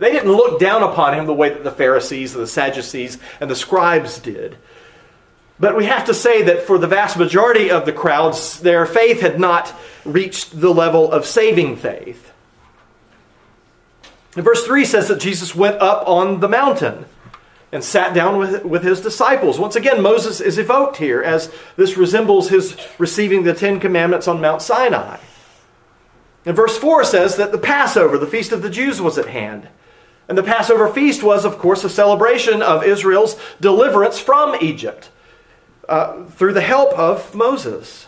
They 0.00 0.12
didn't 0.12 0.32
look 0.32 0.58
down 0.58 0.82
upon 0.82 1.12
him 1.12 1.26
the 1.26 1.34
way 1.34 1.50
that 1.50 1.62
the 1.62 1.70
Pharisees 1.70 2.34
and 2.34 2.42
the 2.42 2.48
Sadducees 2.48 3.18
and 3.38 3.50
the 3.50 3.54
scribes 3.54 4.18
did. 4.18 4.56
But 5.60 5.76
we 5.76 5.84
have 5.84 6.06
to 6.06 6.14
say 6.14 6.42
that 6.44 6.62
for 6.62 6.78
the 6.78 6.86
vast 6.86 7.18
majority 7.18 7.70
of 7.70 7.84
the 7.84 7.92
crowds, 7.92 8.60
their 8.60 8.86
faith 8.86 9.20
had 9.20 9.38
not 9.38 9.74
reached 10.06 10.58
the 10.58 10.72
level 10.72 11.12
of 11.12 11.26
saving 11.26 11.76
faith. 11.76 12.32
And 14.36 14.42
verse 14.42 14.64
3 14.64 14.86
says 14.86 15.08
that 15.08 15.20
Jesus 15.20 15.54
went 15.54 15.76
up 15.82 16.08
on 16.08 16.40
the 16.40 16.48
mountain 16.48 17.04
and 17.70 17.84
sat 17.84 18.14
down 18.14 18.38
with, 18.38 18.64
with 18.64 18.82
his 18.82 19.02
disciples. 19.02 19.58
Once 19.58 19.76
again, 19.76 20.00
Moses 20.00 20.40
is 20.40 20.56
evoked 20.56 20.96
here 20.96 21.20
as 21.20 21.52
this 21.76 21.98
resembles 21.98 22.48
his 22.48 22.74
receiving 22.96 23.42
the 23.42 23.52
Ten 23.52 23.78
Commandments 23.80 24.26
on 24.26 24.40
Mount 24.40 24.62
Sinai. 24.62 25.18
And 26.46 26.56
verse 26.56 26.78
4 26.78 27.04
says 27.04 27.36
that 27.36 27.52
the 27.52 27.58
Passover, 27.58 28.16
the 28.16 28.26
feast 28.26 28.50
of 28.50 28.62
the 28.62 28.70
Jews, 28.70 28.98
was 28.98 29.18
at 29.18 29.26
hand. 29.26 29.68
And 30.30 30.38
the 30.38 30.44
Passover 30.44 30.86
feast 30.86 31.24
was, 31.24 31.44
of 31.44 31.58
course, 31.58 31.82
a 31.82 31.90
celebration 31.90 32.62
of 32.62 32.84
Israel's 32.84 33.36
deliverance 33.60 34.20
from 34.20 34.54
Egypt 34.62 35.10
uh, 35.88 36.22
through 36.26 36.52
the 36.52 36.60
help 36.60 36.96
of 36.96 37.34
Moses. 37.34 38.06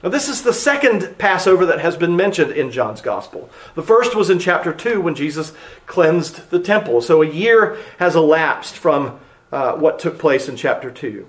Now, 0.00 0.10
this 0.10 0.28
is 0.28 0.44
the 0.44 0.52
second 0.52 1.18
Passover 1.18 1.66
that 1.66 1.80
has 1.80 1.96
been 1.96 2.14
mentioned 2.14 2.52
in 2.52 2.70
John's 2.70 3.00
Gospel. 3.00 3.50
The 3.74 3.82
first 3.82 4.14
was 4.14 4.30
in 4.30 4.38
chapter 4.38 4.72
2 4.72 5.00
when 5.00 5.16
Jesus 5.16 5.52
cleansed 5.86 6.50
the 6.50 6.60
temple. 6.60 7.00
So 7.00 7.20
a 7.20 7.28
year 7.28 7.78
has 7.98 8.14
elapsed 8.14 8.76
from 8.76 9.18
uh, 9.50 9.72
what 9.72 9.98
took 9.98 10.20
place 10.20 10.48
in 10.48 10.54
chapter 10.54 10.92
2. 10.92 11.26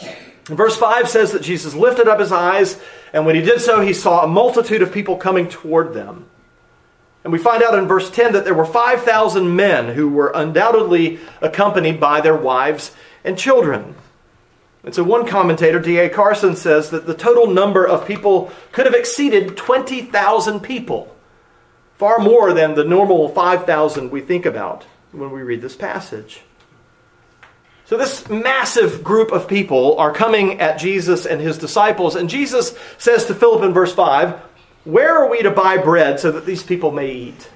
And 0.00 0.56
verse 0.58 0.76
5 0.76 1.08
says 1.08 1.32
that 1.32 1.40
Jesus 1.40 1.74
lifted 1.74 2.08
up 2.08 2.20
his 2.20 2.30
eyes, 2.30 2.78
and 3.14 3.24
when 3.24 3.36
he 3.36 3.40
did 3.40 3.62
so, 3.62 3.80
he 3.80 3.94
saw 3.94 4.22
a 4.22 4.28
multitude 4.28 4.82
of 4.82 4.92
people 4.92 5.16
coming 5.16 5.48
toward 5.48 5.94
them. 5.94 6.26
And 7.24 7.32
we 7.32 7.38
find 7.38 7.62
out 7.62 7.78
in 7.78 7.86
verse 7.86 8.10
10 8.10 8.32
that 8.32 8.44
there 8.44 8.54
were 8.54 8.64
5,000 8.64 9.54
men 9.54 9.94
who 9.94 10.08
were 10.08 10.32
undoubtedly 10.34 11.20
accompanied 11.40 12.00
by 12.00 12.20
their 12.20 12.36
wives 12.36 12.92
and 13.24 13.38
children. 13.38 13.94
And 14.84 14.94
so 14.94 15.04
one 15.04 15.26
commentator, 15.26 15.78
D.A. 15.78 16.08
Carson, 16.08 16.56
says 16.56 16.90
that 16.90 17.06
the 17.06 17.14
total 17.14 17.46
number 17.46 17.86
of 17.86 18.06
people 18.06 18.50
could 18.72 18.86
have 18.86 18.94
exceeded 18.94 19.56
20,000 19.56 20.60
people, 20.60 21.14
far 21.98 22.18
more 22.18 22.52
than 22.52 22.74
the 22.74 22.84
normal 22.84 23.28
5,000 23.28 24.10
we 24.10 24.20
think 24.20 24.44
about 24.44 24.84
when 25.12 25.30
we 25.30 25.42
read 25.42 25.62
this 25.62 25.76
passage. 25.76 26.42
So, 27.84 27.96
this 27.96 28.28
massive 28.28 29.04
group 29.04 29.32
of 29.32 29.46
people 29.46 29.98
are 29.98 30.12
coming 30.12 30.60
at 30.60 30.78
Jesus 30.78 31.26
and 31.26 31.40
his 31.40 31.58
disciples, 31.58 32.16
and 32.16 32.28
Jesus 32.28 32.76
says 32.96 33.26
to 33.26 33.34
Philip 33.34 33.62
in 33.62 33.72
verse 33.72 33.94
5, 33.94 34.40
where 34.84 35.16
are 35.16 35.28
we 35.28 35.42
to 35.42 35.50
buy 35.50 35.78
bread 35.78 36.20
so 36.20 36.32
that 36.32 36.46
these 36.46 36.62
people 36.62 36.90
may 36.90 37.12
eat? 37.12 37.48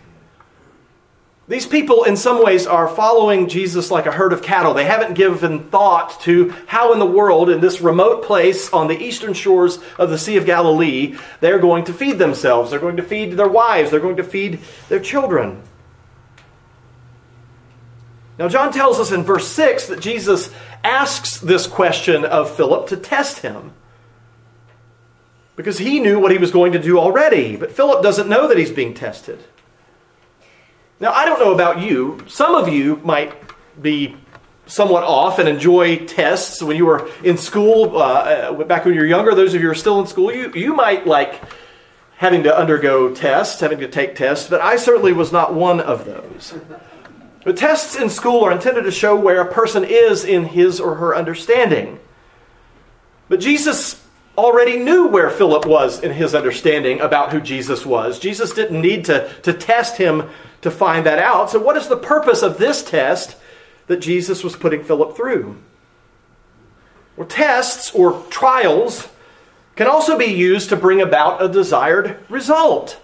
These 1.48 1.66
people, 1.66 2.02
in 2.02 2.16
some 2.16 2.42
ways, 2.42 2.66
are 2.66 2.88
following 2.88 3.48
Jesus 3.48 3.90
like 3.92 4.06
a 4.06 4.12
herd 4.12 4.32
of 4.32 4.42
cattle. 4.42 4.74
They 4.74 4.84
haven't 4.84 5.14
given 5.14 5.70
thought 5.70 6.20
to 6.22 6.52
how 6.66 6.92
in 6.92 6.98
the 6.98 7.06
world, 7.06 7.50
in 7.50 7.60
this 7.60 7.80
remote 7.80 8.24
place 8.24 8.72
on 8.72 8.88
the 8.88 8.98
eastern 8.98 9.32
shores 9.32 9.78
of 9.96 10.10
the 10.10 10.18
Sea 10.18 10.36
of 10.38 10.46
Galilee, 10.46 11.16
they're 11.40 11.60
going 11.60 11.84
to 11.84 11.92
feed 11.92 12.18
themselves. 12.18 12.70
They're 12.70 12.80
going 12.80 12.96
to 12.96 13.02
feed 13.04 13.34
their 13.34 13.48
wives. 13.48 13.92
They're 13.92 14.00
going 14.00 14.16
to 14.16 14.24
feed 14.24 14.58
their 14.88 14.98
children. 14.98 15.62
Now, 18.40 18.48
John 18.48 18.72
tells 18.72 18.98
us 18.98 19.12
in 19.12 19.22
verse 19.22 19.46
6 19.46 19.86
that 19.86 20.00
Jesus 20.00 20.50
asks 20.82 21.38
this 21.38 21.68
question 21.68 22.24
of 22.24 22.54
Philip 22.54 22.88
to 22.88 22.96
test 22.96 23.38
him 23.38 23.72
because 25.56 25.78
he 25.78 26.00
knew 26.00 26.20
what 26.20 26.30
he 26.30 26.38
was 26.38 26.50
going 26.50 26.72
to 26.72 26.78
do 26.78 26.98
already. 26.98 27.56
But 27.56 27.72
Philip 27.72 28.02
doesn't 28.02 28.28
know 28.28 28.46
that 28.48 28.58
he's 28.58 28.70
being 28.70 28.94
tested. 28.94 29.42
Now, 31.00 31.12
I 31.12 31.24
don't 31.24 31.40
know 31.40 31.52
about 31.52 31.80
you. 31.80 32.22
Some 32.28 32.54
of 32.54 32.68
you 32.68 32.96
might 33.04 33.34
be 33.80 34.16
somewhat 34.66 35.04
off 35.04 35.38
and 35.38 35.48
enjoy 35.48 36.04
tests 36.06 36.62
when 36.62 36.76
you 36.76 36.86
were 36.86 37.10
in 37.22 37.36
school, 37.36 37.98
uh, 37.98 38.52
back 38.64 38.84
when 38.84 38.94
you 38.94 39.00
were 39.00 39.06
younger. 39.06 39.34
Those 39.34 39.54
of 39.54 39.60
you 39.60 39.66
who 39.66 39.72
are 39.72 39.76
still 39.76 40.00
in 40.00 40.06
school, 40.06 40.32
you, 40.32 40.52
you 40.54 40.74
might 40.74 41.06
like 41.06 41.40
having 42.16 42.42
to 42.44 42.56
undergo 42.56 43.14
tests, 43.14 43.60
having 43.60 43.78
to 43.78 43.88
take 43.88 44.14
tests, 44.14 44.48
but 44.48 44.60
I 44.60 44.76
certainly 44.76 45.12
was 45.12 45.32
not 45.32 45.54
one 45.54 45.80
of 45.80 46.04
those. 46.06 46.54
But 47.44 47.56
tests 47.56 47.94
in 47.94 48.08
school 48.08 48.44
are 48.44 48.52
intended 48.52 48.82
to 48.84 48.90
show 48.90 49.14
where 49.14 49.40
a 49.40 49.52
person 49.52 49.84
is 49.84 50.24
in 50.24 50.46
his 50.46 50.80
or 50.80 50.96
her 50.96 51.14
understanding. 51.14 52.00
But 53.28 53.40
Jesus 53.40 54.02
already 54.36 54.78
knew 54.78 55.08
where 55.08 55.30
Philip 55.30 55.66
was 55.66 56.02
in 56.02 56.12
his 56.12 56.34
understanding 56.34 57.00
about 57.00 57.32
who 57.32 57.40
Jesus 57.40 57.86
was. 57.86 58.18
Jesus 58.18 58.52
didn't 58.52 58.80
need 58.80 59.04
to, 59.06 59.32
to 59.42 59.52
test 59.52 59.96
him 59.96 60.28
to 60.62 60.70
find 60.70 61.06
that 61.06 61.18
out. 61.18 61.50
So, 61.50 61.58
what 61.58 61.76
is 61.76 61.88
the 61.88 61.96
purpose 61.96 62.42
of 62.42 62.58
this 62.58 62.82
test 62.82 63.36
that 63.86 63.98
Jesus 63.98 64.42
was 64.42 64.56
putting 64.56 64.84
Philip 64.84 65.16
through? 65.16 65.56
Well, 67.16 67.26
tests 67.26 67.92
or 67.94 68.22
trials 68.30 69.08
can 69.74 69.86
also 69.86 70.18
be 70.18 70.26
used 70.26 70.68
to 70.70 70.76
bring 70.76 71.00
about 71.00 71.42
a 71.42 71.48
desired 71.48 72.18
result. 72.28 73.00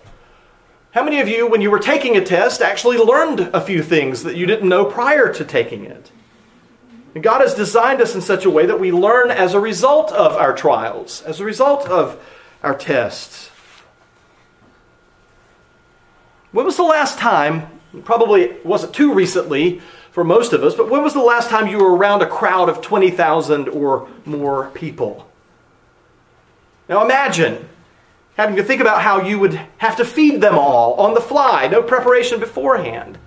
How 0.92 1.02
many 1.02 1.20
of 1.20 1.28
you, 1.28 1.46
when 1.48 1.62
you 1.62 1.70
were 1.70 1.78
taking 1.78 2.16
a 2.16 2.24
test, 2.24 2.60
actually 2.60 2.98
learned 2.98 3.40
a 3.54 3.60
few 3.60 3.82
things 3.82 4.22
that 4.24 4.36
you 4.36 4.44
didn't 4.46 4.68
know 4.68 4.84
prior 4.84 5.32
to 5.32 5.44
taking 5.44 5.84
it? 5.84 6.10
And 7.14 7.22
God 7.22 7.42
has 7.42 7.54
designed 7.54 8.00
us 8.00 8.14
in 8.14 8.20
such 8.20 8.44
a 8.44 8.50
way 8.50 8.66
that 8.66 8.80
we 8.80 8.90
learn 8.90 9.30
as 9.30 9.54
a 9.54 9.60
result 9.60 10.12
of 10.12 10.32
our 10.32 10.54
trials, 10.54 11.22
as 11.22 11.40
a 11.40 11.44
result 11.44 11.86
of 11.88 12.22
our 12.62 12.74
tests. 12.74 13.50
When 16.52 16.64
was 16.64 16.76
the 16.76 16.82
last 16.82 17.18
time, 17.18 17.80
probably 18.04 18.56
wasn't 18.64 18.94
too 18.94 19.12
recently 19.12 19.82
for 20.10 20.24
most 20.24 20.52
of 20.52 20.62
us, 20.62 20.74
but 20.74 20.90
when 20.90 21.02
was 21.02 21.14
the 21.14 21.20
last 21.20 21.50
time 21.50 21.66
you 21.66 21.78
were 21.78 21.94
around 21.94 22.22
a 22.22 22.26
crowd 22.26 22.68
of 22.68 22.80
20,000 22.80 23.68
or 23.68 24.08
more 24.24 24.68
people? 24.70 25.28
Now 26.88 27.04
imagine 27.04 27.68
having 28.36 28.56
to 28.56 28.62
think 28.62 28.80
about 28.80 29.02
how 29.02 29.22
you 29.22 29.38
would 29.38 29.54
have 29.78 29.96
to 29.96 30.04
feed 30.04 30.40
them 30.40 30.58
all 30.58 30.94
on 30.94 31.14
the 31.14 31.20
fly, 31.20 31.68
no 31.68 31.82
preparation 31.82 32.40
beforehand. 32.40 33.18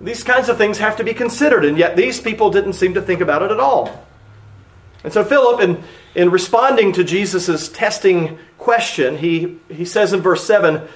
These 0.00 0.24
kinds 0.24 0.48
of 0.48 0.58
things 0.58 0.78
have 0.78 0.96
to 0.96 1.04
be 1.04 1.14
considered, 1.14 1.64
and 1.64 1.78
yet 1.78 1.96
these 1.96 2.20
people 2.20 2.50
didn't 2.50 2.74
seem 2.74 2.94
to 2.94 3.02
think 3.02 3.20
about 3.20 3.42
it 3.42 3.50
at 3.50 3.60
all. 3.60 4.06
And 5.04 5.12
so 5.12 5.24
Philip, 5.24 5.60
in, 5.60 5.84
in 6.14 6.30
responding 6.30 6.92
to 6.92 7.04
Jesus' 7.04 7.68
testing 7.68 8.38
question, 8.58 9.18
he, 9.18 9.58
he 9.68 9.84
says 9.84 10.12
in 10.12 10.20
verse 10.20 10.44
7 10.44 10.86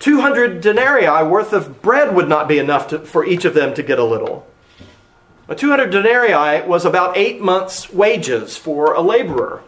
200 0.00 0.62
denarii 0.62 1.28
worth 1.28 1.52
of 1.52 1.82
bread 1.82 2.14
would 2.14 2.26
not 2.26 2.48
be 2.48 2.58
enough 2.58 2.88
to, 2.88 2.98
for 3.00 3.24
each 3.24 3.44
of 3.44 3.52
them 3.52 3.74
to 3.74 3.82
get 3.82 3.98
a 3.98 4.04
little. 4.04 4.46
A 5.46 5.54
200 5.54 5.90
denarii 5.90 6.66
was 6.66 6.86
about 6.86 7.18
eight 7.18 7.40
months' 7.40 7.92
wages 7.92 8.56
for 8.56 8.94
a 8.94 9.02
laborer. 9.02 9.62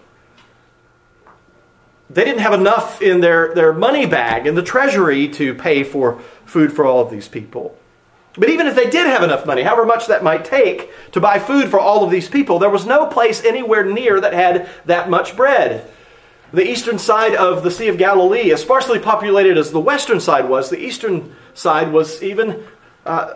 They 2.08 2.25
didn't 2.25 2.40
have 2.40 2.54
enough 2.54 3.02
in 3.02 3.20
their, 3.20 3.54
their 3.54 3.72
money 3.72 4.06
bag 4.06 4.46
in 4.46 4.54
the 4.54 4.62
treasury 4.62 5.28
to 5.28 5.54
pay 5.54 5.84
for 5.84 6.20
food 6.44 6.72
for 6.72 6.87
all 6.87 7.00
of 7.00 7.11
these 7.11 7.28
people. 7.28 7.76
But 8.34 8.48
even 8.48 8.66
if 8.66 8.74
they 8.74 8.88
did 8.88 9.06
have 9.06 9.22
enough 9.22 9.44
money, 9.44 9.62
however 9.62 9.84
much 9.84 10.06
that 10.06 10.24
might 10.24 10.44
take 10.44 10.90
to 11.12 11.20
buy 11.20 11.38
food 11.38 11.68
for 11.70 11.78
all 11.78 12.02
of 12.02 12.10
these 12.10 12.28
people, 12.28 12.58
there 12.58 12.70
was 12.70 12.86
no 12.86 13.06
place 13.06 13.44
anywhere 13.44 13.84
near 13.84 14.20
that 14.20 14.32
had 14.32 14.68
that 14.86 15.10
much 15.10 15.36
bread. 15.36 15.90
The 16.52 16.66
eastern 16.66 16.98
side 16.98 17.34
of 17.34 17.62
the 17.62 17.70
Sea 17.70 17.88
of 17.88 17.98
Galilee, 17.98 18.52
as 18.52 18.62
sparsely 18.62 18.98
populated 18.98 19.58
as 19.58 19.70
the 19.70 19.80
western 19.80 20.20
side 20.20 20.48
was, 20.48 20.70
the 20.70 20.78
eastern 20.78 21.34
side 21.54 21.92
was 21.92 22.22
even 22.22 22.64
uh, 23.04 23.34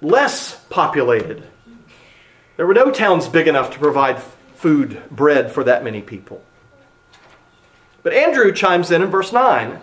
less 0.00 0.64
populated. 0.66 1.44
There 2.56 2.66
were 2.66 2.74
no 2.74 2.90
towns 2.90 3.28
big 3.28 3.48
enough 3.48 3.72
to 3.72 3.78
provide 3.78 4.20
food, 4.54 5.02
bread 5.10 5.50
for 5.52 5.64
that 5.64 5.84
many 5.84 6.02
people. 6.02 6.42
But 8.02 8.12
Andrew 8.12 8.52
chimes 8.52 8.90
in 8.90 9.02
in 9.02 9.08
verse 9.08 9.32
9. 9.32 9.80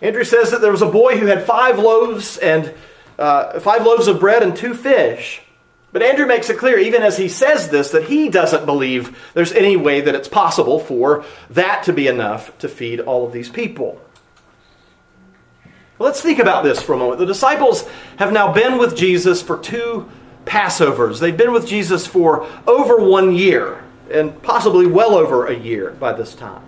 Andrew 0.00 0.24
says 0.24 0.50
that 0.50 0.60
there 0.60 0.72
was 0.72 0.82
a 0.82 0.86
boy 0.86 1.18
who 1.18 1.26
had 1.26 1.44
five 1.44 1.78
loaves 1.78 2.36
and 2.38 2.72
uh, 3.18 3.60
five 3.60 3.84
loaves 3.84 4.08
of 4.08 4.20
bread 4.20 4.42
and 4.42 4.56
two 4.56 4.74
fish. 4.74 5.42
But 5.92 6.02
Andrew 6.02 6.26
makes 6.26 6.48
it 6.48 6.56
clear, 6.56 6.78
even 6.78 7.02
as 7.02 7.18
he 7.18 7.28
says 7.28 7.68
this, 7.68 7.90
that 7.90 8.04
he 8.04 8.30
doesn't 8.30 8.64
believe 8.64 9.30
there's 9.34 9.52
any 9.52 9.76
way 9.76 10.00
that 10.00 10.14
it's 10.14 10.28
possible 10.28 10.80
for 10.80 11.24
that 11.50 11.82
to 11.82 11.92
be 11.92 12.08
enough 12.08 12.56
to 12.58 12.68
feed 12.68 13.00
all 13.00 13.26
of 13.26 13.32
these 13.32 13.50
people. 13.50 14.00
Let's 15.98 16.22
think 16.22 16.38
about 16.38 16.64
this 16.64 16.80
for 16.82 16.94
a 16.94 16.96
moment. 16.96 17.18
The 17.18 17.26
disciples 17.26 17.86
have 18.16 18.32
now 18.32 18.52
been 18.52 18.78
with 18.78 18.96
Jesus 18.96 19.42
for 19.42 19.58
two 19.58 20.08
Passovers. 20.46 21.20
They've 21.20 21.36
been 21.36 21.52
with 21.52 21.66
Jesus 21.66 22.06
for 22.06 22.48
over 22.66 22.96
one 22.96 23.34
year, 23.34 23.84
and 24.10 24.42
possibly 24.42 24.86
well 24.86 25.14
over 25.14 25.46
a 25.46 25.56
year 25.56 25.90
by 25.90 26.14
this 26.14 26.34
time. 26.34 26.62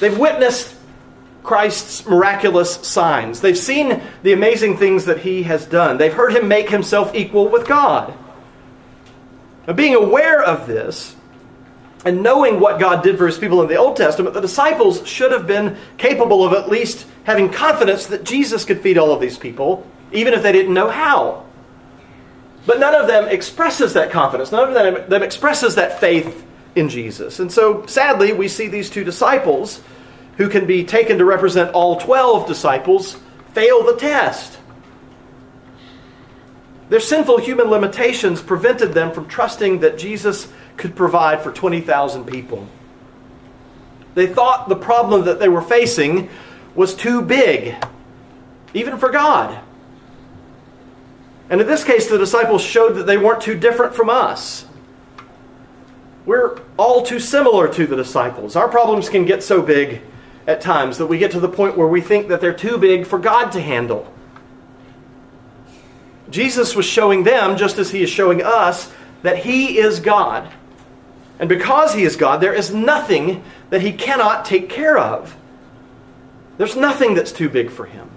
They've 0.00 0.16
witnessed 0.16 0.77
Christ's 1.48 2.06
miraculous 2.06 2.74
signs. 2.86 3.40
They've 3.40 3.56
seen 3.56 4.02
the 4.22 4.34
amazing 4.34 4.76
things 4.76 5.06
that 5.06 5.20
he 5.20 5.44
has 5.44 5.64
done. 5.64 5.96
They've 5.96 6.12
heard 6.12 6.34
him 6.34 6.46
make 6.46 6.68
himself 6.68 7.14
equal 7.14 7.48
with 7.48 7.66
God. 7.66 8.12
Now, 9.66 9.72
being 9.72 9.94
aware 9.94 10.42
of 10.42 10.66
this 10.66 11.16
and 12.04 12.22
knowing 12.22 12.60
what 12.60 12.78
God 12.78 13.02
did 13.02 13.16
for 13.16 13.26
his 13.26 13.38
people 13.38 13.62
in 13.62 13.68
the 13.68 13.76
Old 13.76 13.96
Testament, 13.96 14.34
the 14.34 14.42
disciples 14.42 15.06
should 15.08 15.32
have 15.32 15.46
been 15.46 15.78
capable 15.96 16.44
of 16.44 16.52
at 16.52 16.68
least 16.68 17.06
having 17.24 17.48
confidence 17.48 18.08
that 18.08 18.24
Jesus 18.24 18.66
could 18.66 18.82
feed 18.82 18.98
all 18.98 19.10
of 19.10 19.20
these 19.20 19.38
people, 19.38 19.86
even 20.12 20.34
if 20.34 20.42
they 20.42 20.52
didn't 20.52 20.74
know 20.74 20.90
how. 20.90 21.46
But 22.66 22.78
none 22.78 22.94
of 22.94 23.06
them 23.06 23.26
expresses 23.26 23.94
that 23.94 24.10
confidence. 24.10 24.52
None 24.52 24.68
of 24.68 24.74
them, 24.74 25.08
them 25.08 25.22
expresses 25.22 25.76
that 25.76 25.98
faith 25.98 26.44
in 26.74 26.90
Jesus. 26.90 27.40
And 27.40 27.50
so, 27.50 27.86
sadly, 27.86 28.34
we 28.34 28.48
see 28.48 28.68
these 28.68 28.90
two 28.90 29.02
disciples 29.02 29.80
who 30.38 30.48
can 30.48 30.66
be 30.66 30.84
taken 30.84 31.18
to 31.18 31.24
represent 31.24 31.72
all 31.72 32.00
12 32.00 32.46
disciples, 32.46 33.18
fail 33.52 33.84
the 33.84 33.96
test. 33.96 34.58
Their 36.88 37.00
sinful 37.00 37.38
human 37.38 37.68
limitations 37.68 38.40
prevented 38.40 38.94
them 38.94 39.12
from 39.12 39.26
trusting 39.28 39.80
that 39.80 39.98
Jesus 39.98 40.48
could 40.76 40.94
provide 40.94 41.42
for 41.42 41.52
20,000 41.52 42.24
people. 42.24 42.66
They 44.14 44.28
thought 44.28 44.68
the 44.68 44.76
problem 44.76 45.24
that 45.24 45.40
they 45.40 45.48
were 45.48 45.60
facing 45.60 46.30
was 46.74 46.94
too 46.94 47.20
big, 47.20 47.74
even 48.74 48.96
for 48.96 49.10
God. 49.10 49.60
And 51.50 51.60
in 51.60 51.66
this 51.66 51.82
case, 51.82 52.08
the 52.08 52.16
disciples 52.16 52.62
showed 52.62 52.94
that 52.94 53.06
they 53.06 53.16
weren't 53.16 53.42
too 53.42 53.58
different 53.58 53.94
from 53.94 54.08
us. 54.08 54.66
We're 56.24 56.60
all 56.76 57.02
too 57.02 57.18
similar 57.18 57.66
to 57.72 57.86
the 57.86 57.96
disciples. 57.96 58.54
Our 58.54 58.68
problems 58.68 59.08
can 59.08 59.24
get 59.24 59.42
so 59.42 59.62
big 59.62 60.02
at 60.48 60.62
times 60.62 60.96
that 60.96 61.06
we 61.06 61.18
get 61.18 61.32
to 61.32 61.40
the 61.40 61.48
point 61.48 61.76
where 61.76 61.86
we 61.86 62.00
think 62.00 62.28
that 62.28 62.40
they're 62.40 62.54
too 62.54 62.78
big 62.78 63.06
for 63.06 63.18
God 63.18 63.52
to 63.52 63.60
handle. 63.60 64.10
Jesus 66.30 66.74
was 66.74 66.86
showing 66.86 67.22
them, 67.22 67.58
just 67.58 67.76
as 67.76 67.90
he 67.90 68.02
is 68.02 68.08
showing 68.08 68.42
us, 68.42 68.90
that 69.22 69.36
he 69.36 69.78
is 69.78 70.00
God. 70.00 70.50
And 71.38 71.50
because 71.50 71.92
he 71.92 72.02
is 72.02 72.16
God, 72.16 72.40
there 72.40 72.54
is 72.54 72.72
nothing 72.72 73.44
that 73.68 73.82
he 73.82 73.92
cannot 73.92 74.46
take 74.46 74.70
care 74.70 74.96
of. 74.96 75.36
There's 76.56 76.76
nothing 76.76 77.14
that's 77.14 77.30
too 77.30 77.50
big 77.50 77.70
for 77.70 77.84
him. 77.84 78.08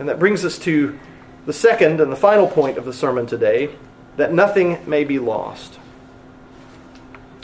And 0.00 0.08
that 0.08 0.18
brings 0.18 0.44
us 0.44 0.58
to 0.60 0.98
the 1.46 1.52
second 1.52 2.00
and 2.00 2.10
the 2.10 2.16
final 2.16 2.48
point 2.48 2.76
of 2.76 2.84
the 2.84 2.92
sermon 2.92 3.26
today 3.26 3.70
that 4.16 4.32
nothing 4.32 4.78
may 4.88 5.04
be 5.04 5.20
lost. 5.20 5.78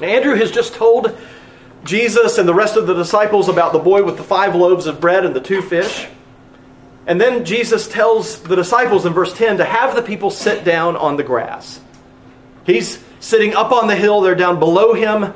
Andrew 0.03 0.35
has 0.35 0.51
just 0.51 0.75
told 0.75 1.16
Jesus 1.85 2.39
and 2.39 2.49
the 2.49 2.55
rest 2.55 2.77
of 2.77 2.87
the 2.87 2.95
disciples 2.95 3.49
about 3.49 3.73
the 3.73 3.79
boy 3.79 4.03
with 4.03 4.17
the 4.17 4.25
five 4.25 4.55
loaves 4.55 4.87
of 4.87 5.01
bread 5.01 5.25
and 5.25 5.35
the 5.35 5.41
two 5.41 5.62
fish. 5.62 6.09
And 7.07 7.21
then 7.21 7.45
Jesus 7.45 7.87
tells 7.87 8.43
the 8.43 8.57
disciples 8.57 9.07
in 9.07 9.12
verse 9.12 9.33
10 9.33 9.59
to 9.59 9.65
have 9.65 9.95
the 9.95 10.03
people 10.03 10.31
sit 10.31 10.65
down 10.65 10.97
on 10.97 11.17
the 11.17 11.23
grass. 11.23 11.81
He's 12.65 13.03
sitting 13.21 13.55
up 13.55 13.71
on 13.71 13.87
the 13.87 13.95
hill, 13.95 14.21
they're 14.21 14.35
down 14.35 14.59
below 14.59 14.93
him, 14.93 15.33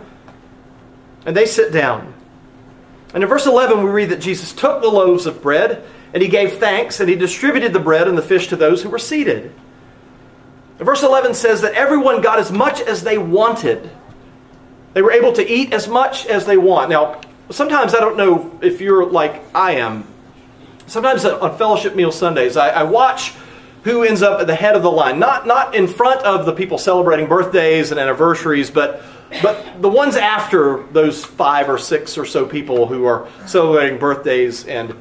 and 1.25 1.37
they 1.37 1.47
sit 1.47 1.73
down. 1.73 2.13
And 3.15 3.23
in 3.23 3.29
verse 3.29 3.47
11, 3.47 3.83
we 3.83 3.91
read 3.91 4.11
that 4.11 4.21
Jesus 4.21 4.53
took 4.53 4.83
the 4.83 4.89
loaves 4.89 5.27
of 5.27 5.43
bread 5.43 5.85
and 6.13 6.23
he 6.23 6.29
gave 6.29 6.55
thanks 6.55 7.01
and 7.01 7.09
he 7.09 7.17
distributed 7.17 7.73
the 7.73 7.81
bread 7.81 8.09
and 8.09 8.19
the 8.19 8.23
fish 8.23 8.49
to 8.49 8.57
those 8.57 8.83
who 8.83 8.89
were 8.89 8.99
seated. 8.99 9.53
And 10.79 10.87
verse 10.87 11.03
11 11.03 11.35
says 11.35 11.61
that 11.61 11.75
everyone 11.75 12.21
got 12.21 12.39
as 12.39 12.51
much 12.51 12.81
as 12.81 13.03
they 13.03 13.19
wanted. 13.19 13.91
They 14.93 15.03
were 15.03 15.13
able 15.13 15.33
to 15.35 15.49
eat 15.49 15.73
as 15.73 15.89
much 15.89 16.27
as 16.27 16.47
they 16.47 16.57
want. 16.57 16.91
Now, 16.91 17.21
sometimes 17.51 17.95
I 17.95 18.01
don't 18.01 18.17
know 18.17 18.59
if 18.63 18.81
you're 18.81 19.07
like 19.07 19.43
I 19.55 19.73
am. 19.77 20.07
Sometimes 20.87 21.25
on 21.25 21.57
fellowship 21.57 21.95
meal 21.95 22.11
Sundays, 22.11 22.57
I, 22.57 22.71
I 22.71 22.83
watch 22.83 23.33
who 23.85 24.03
ends 24.03 24.23
up 24.23 24.41
at 24.41 24.47
the 24.47 24.55
head 24.55 24.75
of 24.77 24.83
the 24.83 24.91
line. 24.91 25.19
Not, 25.19 25.47
not 25.47 25.75
in 25.75 25.87
front 25.87 26.21
of 26.23 26.45
the 26.45 26.53
people 26.53 26.79
celebrating 26.79 27.27
birthdays 27.27 27.91
and 27.91 28.01
anniversaries, 28.01 28.71
but, 28.71 29.03
but 29.43 29.81
the 29.81 29.89
ones 29.89 30.17
after 30.17 30.83
those 30.89 31.25
five 31.25 31.69
or 31.69 31.79
six 31.79 32.19
or 32.19 32.27
so 32.27 32.45
people 32.45 32.87
who 32.87 33.07
are 33.07 33.29
celebrating 33.47 33.99
birthdays 33.99 34.67
and, 34.67 34.95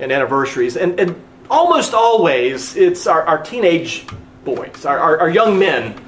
and 0.00 0.10
anniversaries. 0.10 0.76
And, 0.76 0.98
and 0.98 1.22
almost 1.48 1.94
always, 1.94 2.76
it's 2.76 3.06
our, 3.06 3.22
our 3.22 3.42
teenage 3.42 4.06
boys, 4.44 4.84
our, 4.84 4.98
our, 4.98 5.20
our, 5.20 5.30
young 5.30 5.58
men 5.58 6.02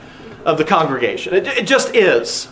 of 0.45 0.59
the 0.59 0.65
congregation. 0.65 1.35
It, 1.35 1.47
it 1.47 1.67
just 1.67 1.95
is. 1.95 2.49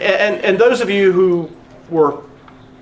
And, 0.00 0.44
and 0.44 0.58
those 0.58 0.80
of 0.80 0.90
you 0.90 1.12
who 1.12 1.50
were 1.90 2.22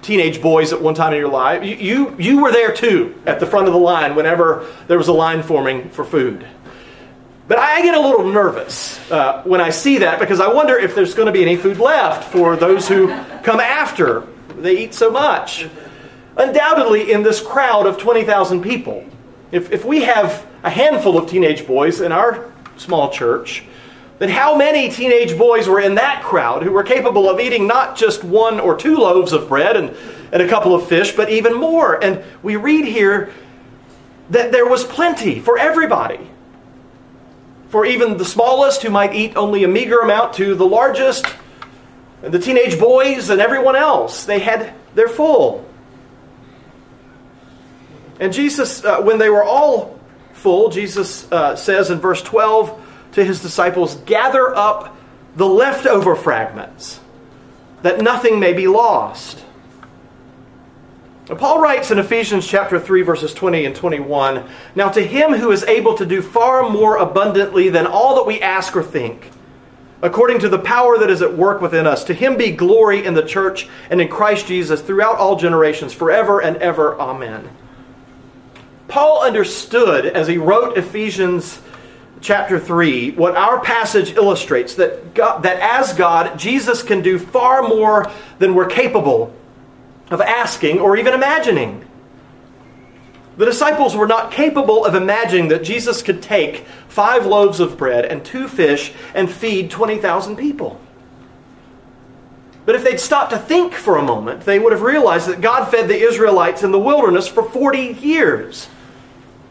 teenage 0.03 0.41
boys 0.41 0.73
at 0.73 0.81
one 0.81 0.95
time 0.95 1.13
in 1.13 1.19
your 1.19 1.31
life, 1.31 1.65
you, 1.65 1.77
you, 1.77 2.17
you 2.19 2.43
were 2.43 2.53
there 2.53 2.73
too 2.73 3.21
at 3.27 3.41
the 3.41 3.47
front 3.47 3.67
of 3.67 3.73
the 3.73 3.79
line 3.81 4.15
whenever 4.15 4.67
there 4.87 4.99
was 4.99 5.09
a 5.09 5.13
line 5.13 5.43
forming 5.43 5.91
for 5.91 6.05
food. 6.05 6.47
But 7.49 7.59
I 7.59 7.81
get 7.83 7.95
a 7.95 8.01
little 8.01 8.31
nervous 8.31 8.99
uh, 9.11 9.43
when 9.45 9.61
I 9.61 9.71
see 9.71 9.99
that 9.99 10.19
because 10.19 10.41
I 10.41 10.53
wonder 10.53 10.77
if 10.77 10.95
there's 10.95 11.15
going 11.15 11.27
to 11.27 11.33
be 11.33 11.43
any 11.43 11.57
food 11.57 11.79
left 11.79 12.33
for 12.33 12.57
those 12.57 12.89
who 12.89 13.09
come 13.43 13.61
after. 13.61 14.27
They 14.57 14.85
eat 14.85 14.95
so 14.95 15.11
much. 15.11 15.69
Undoubtedly, 16.37 17.13
in 17.13 17.23
this 17.23 17.41
crowd 17.41 17.87
of 17.87 17.99
20,000 17.99 18.63
people, 18.63 19.05
if, 19.53 19.73
if 19.73 19.85
we 19.85 20.03
have 20.03 20.47
a 20.65 20.71
handful 20.71 21.17
of 21.17 21.31
teenage 21.31 21.67
boys 21.67 22.01
in 22.01 22.11
our 22.11 22.53
small 22.77 23.11
church, 23.11 23.65
then 24.19 24.31
how 24.31 24.57
many 24.57 24.89
teenage 24.89 25.37
boys 25.37 25.69
were 25.69 25.81
in 25.81 25.97
that 25.97 26.23
crowd 26.23 26.63
who 26.63 26.73
were 26.73 26.83
capable 26.83 27.29
of 27.29 27.39
eating 27.39 27.67
not 27.67 27.97
just 27.97 28.25
one 28.25 28.59
or 28.59 28.77
two 28.77 28.97
loaves 28.97 29.33
of 29.33 29.49
bread 29.49 29.77
and, 29.77 29.95
and 30.33 30.43
a 30.43 30.49
couple 30.49 30.75
of 30.75 30.89
fish, 30.89 31.13
but 31.13 31.29
even 31.29 31.55
more. 31.55 32.03
And 32.03 32.25
we 32.43 32.57
read 32.57 32.87
here 32.87 33.33
that 34.31 34.53
there 34.53 34.67
was 34.67 34.85
plenty 34.85 35.39
for 35.41 35.59
everybody. 35.59 36.31
For 37.69 37.85
even 37.85 38.17
the 38.17 38.25
smallest 38.25 38.83
who 38.83 38.91
might 38.91 39.15
eat 39.15 39.37
only 39.37 39.65
a 39.65 39.69
meager 39.69 39.99
amount 39.99 40.35
to 40.35 40.55
the 40.55 40.67
largest, 40.67 41.27
and 42.23 42.33
the 42.33 42.39
teenage 42.39 42.79
boys 42.79 43.29
and 43.29 43.41
everyone 43.41 43.77
else. 43.77 44.25
They 44.25 44.39
had 44.39 44.73
their 44.95 45.09
full. 45.09 45.69
And 48.19 48.33
Jesus, 48.33 48.83
uh, 48.83 49.03
when 49.03 49.19
they 49.19 49.29
were 49.29 49.45
all 49.45 50.01
full, 50.33 50.71
Jesus 50.71 51.31
uh, 51.31 51.55
says 51.55 51.91
in 51.91 51.99
verse 51.99 52.23
12 52.23 52.85
to 53.17 53.25
his 53.25 53.41
disciples, 53.41 53.97
Gather 54.05 54.55
up 54.55 54.95
the 55.37 55.49
leftover 55.49 56.15
fragments, 56.15 57.01
that 57.81 58.01
nothing 58.01 58.39
may 58.39 58.53
be 58.53 58.69
lost. 58.69 59.43
Paul 61.27 61.61
writes 61.61 61.91
in 61.91 61.99
Ephesians 61.99 62.47
chapter 62.47 62.79
3 62.79 63.01
verses 63.03 63.33
20 63.33 63.65
and 63.65 63.75
21, 63.75 64.47
Now 64.75 64.91
to 64.91 65.01
him 65.01 65.33
who 65.33 65.51
is 65.51 65.65
able 65.65 65.97
to 65.97 66.05
do 66.05 66.21
far 66.21 66.69
more 66.69 66.99
abundantly 66.99 67.71
than 67.71 67.87
all 67.87 68.17
that 68.17 68.27
we 68.27 68.43
ask 68.43 68.77
or 68.77 68.83
think, 68.83 69.31
according 70.03 70.39
to 70.41 70.51
the 70.51 70.59
power 70.59 70.99
that 70.99 71.11
is 71.11 71.23
at 71.23 71.39
work 71.39 71.63
within 71.63 71.87
us, 71.87 72.05
to 72.05 72.15
him 72.15 72.37
be 72.37 72.51
glory 72.51 73.05
in 73.05 73.15
the 73.15 73.25
church 73.25 73.67
and 73.89 73.99
in 73.99 74.09
Christ 74.09 74.47
Jesus 74.47 74.83
throughout 74.83 75.17
all 75.17 75.37
generations, 75.37 75.95
forever 75.95 76.43
and 76.43 76.59
ever. 76.59 77.01
Amen. 77.01 77.49
Paul 78.89 79.23
understood 79.23 80.05
as 80.05 80.29
he 80.29 80.37
wrote 80.37 80.77
Ephesians 80.77 81.63
chapter 82.27 82.59
3 82.59 83.13
what 83.13 83.37
our 83.37 83.61
passage 83.61 84.17
illustrates 84.17 84.75
that, 84.75 85.15
God, 85.15 85.45
that 85.45 85.61
as 85.61 85.95
God, 85.95 86.37
Jesus 86.37 86.83
can 86.83 87.01
do 87.01 87.21
far 87.21 87.63
more 87.63 88.11
than 88.41 88.55
we're 88.55 88.67
capable 88.67 89.33
of 90.11 90.21
asking 90.21 90.81
or 90.81 90.97
even 90.97 91.15
imagining. 91.15 91.87
The 93.37 93.45
disciples 93.45 93.95
were 93.95 94.09
not 94.09 94.33
capable 94.33 94.85
of 94.85 94.97
imagining 94.97 95.49
that 95.49 95.63
Jesus 95.63 96.03
could 96.03 96.21
take 96.21 96.67
five 96.89 97.27
loaves 97.27 97.61
of 97.61 97.79
bread 97.79 98.05
and 98.05 98.25
two 98.25 98.49
fish 98.49 98.93
and 99.15 99.31
feed 99.31 99.71
20,000 99.71 100.37
people. 100.37 100.81
But 102.65 102.75
if 102.75 102.83
they'd 102.83 102.99
stopped 102.99 103.31
to 103.31 103.39
think 103.39 103.73
for 103.73 103.99
a 103.99 104.03
moment, 104.03 104.41
they 104.41 104.59
would 104.59 104.73
have 104.73 104.83
realized 104.83 105.29
that 105.29 105.41
God 105.41 105.67
fed 105.67 105.87
the 105.87 105.99
Israelites 105.99 106.65
in 106.65 106.73
the 106.73 106.79
wilderness 106.79 107.29
for 107.29 107.45
40 107.45 107.79
years. 108.01 108.69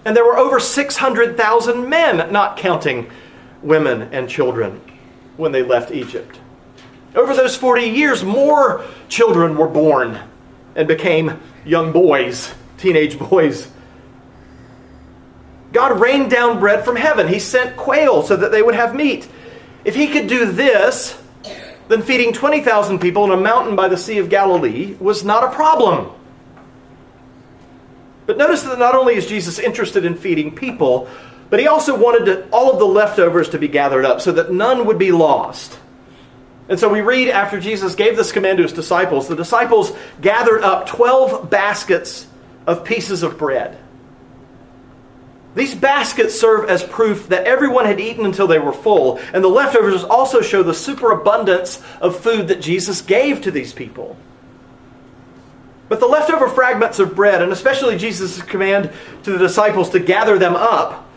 And 0.05 0.15
there 0.15 0.23
were 0.23 0.37
over 0.37 0.59
600,000 0.59 1.89
men, 1.89 2.31
not 2.31 2.57
counting 2.57 3.09
women 3.61 4.03
and 4.13 4.29
children, 4.29 4.79
when 5.35 5.51
they 5.51 5.63
left 5.63 5.91
Egypt. 5.91 6.39
Over 7.15 7.33
those 7.33 7.55
40 7.55 7.83
years, 7.83 8.23
more 8.23 8.85
children 9.09 9.57
were 9.57 9.67
born 9.67 10.19
and 10.75 10.87
became 10.87 11.39
young 11.65 11.91
boys, 11.91 12.53
teenage 12.77 13.17
boys. 13.17 13.69
God 15.71 15.99
rained 15.99 16.29
down 16.29 16.59
bread 16.59 16.85
from 16.85 16.95
heaven. 16.95 17.27
He 17.27 17.39
sent 17.39 17.75
quail 17.75 18.21
so 18.21 18.35
that 18.35 18.51
they 18.51 18.61
would 18.61 18.75
have 18.75 18.95
meat. 18.95 19.27
If 19.83 19.95
he 19.95 20.07
could 20.07 20.27
do 20.27 20.51
this, 20.51 21.21
then 21.87 22.01
feeding 22.01 22.33
20,000 22.33 22.99
people 22.99 23.23
in 23.25 23.31
a 23.31 23.37
mountain 23.37 23.75
by 23.75 23.87
the 23.87 23.97
Sea 23.97 24.19
of 24.19 24.29
Galilee 24.29 24.95
was 24.99 25.23
not 25.23 25.43
a 25.43 25.55
problem. 25.55 26.11
But 28.25 28.37
notice 28.37 28.63
that 28.63 28.79
not 28.79 28.95
only 28.95 29.15
is 29.15 29.27
Jesus 29.27 29.59
interested 29.59 30.05
in 30.05 30.15
feeding 30.15 30.55
people, 30.55 31.09
but 31.49 31.59
he 31.59 31.67
also 31.67 31.97
wanted 31.97 32.25
to, 32.25 32.49
all 32.49 32.71
of 32.71 32.79
the 32.79 32.85
leftovers 32.85 33.49
to 33.49 33.59
be 33.59 33.67
gathered 33.67 34.05
up 34.05 34.21
so 34.21 34.31
that 34.31 34.51
none 34.51 34.85
would 34.87 34.97
be 34.97 35.11
lost. 35.11 35.79
And 36.67 36.79
so 36.79 36.89
we 36.89 37.01
read 37.01 37.29
after 37.29 37.59
Jesus 37.59 37.93
gave 37.93 38.17
this 38.17 38.31
command 38.31 38.57
to 38.57 38.63
his 38.63 38.73
disciples, 38.73 39.27
the 39.27 39.35
disciples 39.35 39.91
gathered 40.21 40.63
up 40.63 40.87
12 40.87 41.49
baskets 41.49 42.27
of 42.65 42.83
pieces 42.83 43.21
of 43.21 43.37
bread. 43.37 43.77
These 45.53 45.75
baskets 45.75 46.37
serve 46.37 46.69
as 46.69 46.83
proof 46.83 47.29
that 47.29 47.45
everyone 47.45 47.85
had 47.85 47.99
eaten 47.99 48.25
until 48.25 48.47
they 48.47 48.59
were 48.59 48.73
full, 48.73 49.19
and 49.31 49.43
the 49.43 49.47
leftovers 49.47 50.03
also 50.03 50.41
show 50.41 50.63
the 50.63 50.73
superabundance 50.73 51.81
of 52.01 52.19
food 52.19 52.49
that 52.49 52.59
Jesus 52.59 53.01
gave 53.01 53.41
to 53.41 53.51
these 53.51 53.71
people. 53.71 54.17
But 55.87 55.99
the 55.99 56.07
leftover 56.07 56.49
fragments 56.49 56.99
of 56.99 57.15
bread, 57.15 57.41
and 57.41 57.51
especially 57.51 57.97
Jesus' 57.97 58.41
command 58.41 58.91
to 59.23 59.31
the 59.31 59.37
disciples 59.37 59.89
to 59.91 59.99
gather 59.99 60.39
them 60.39 60.55
up 60.55 61.07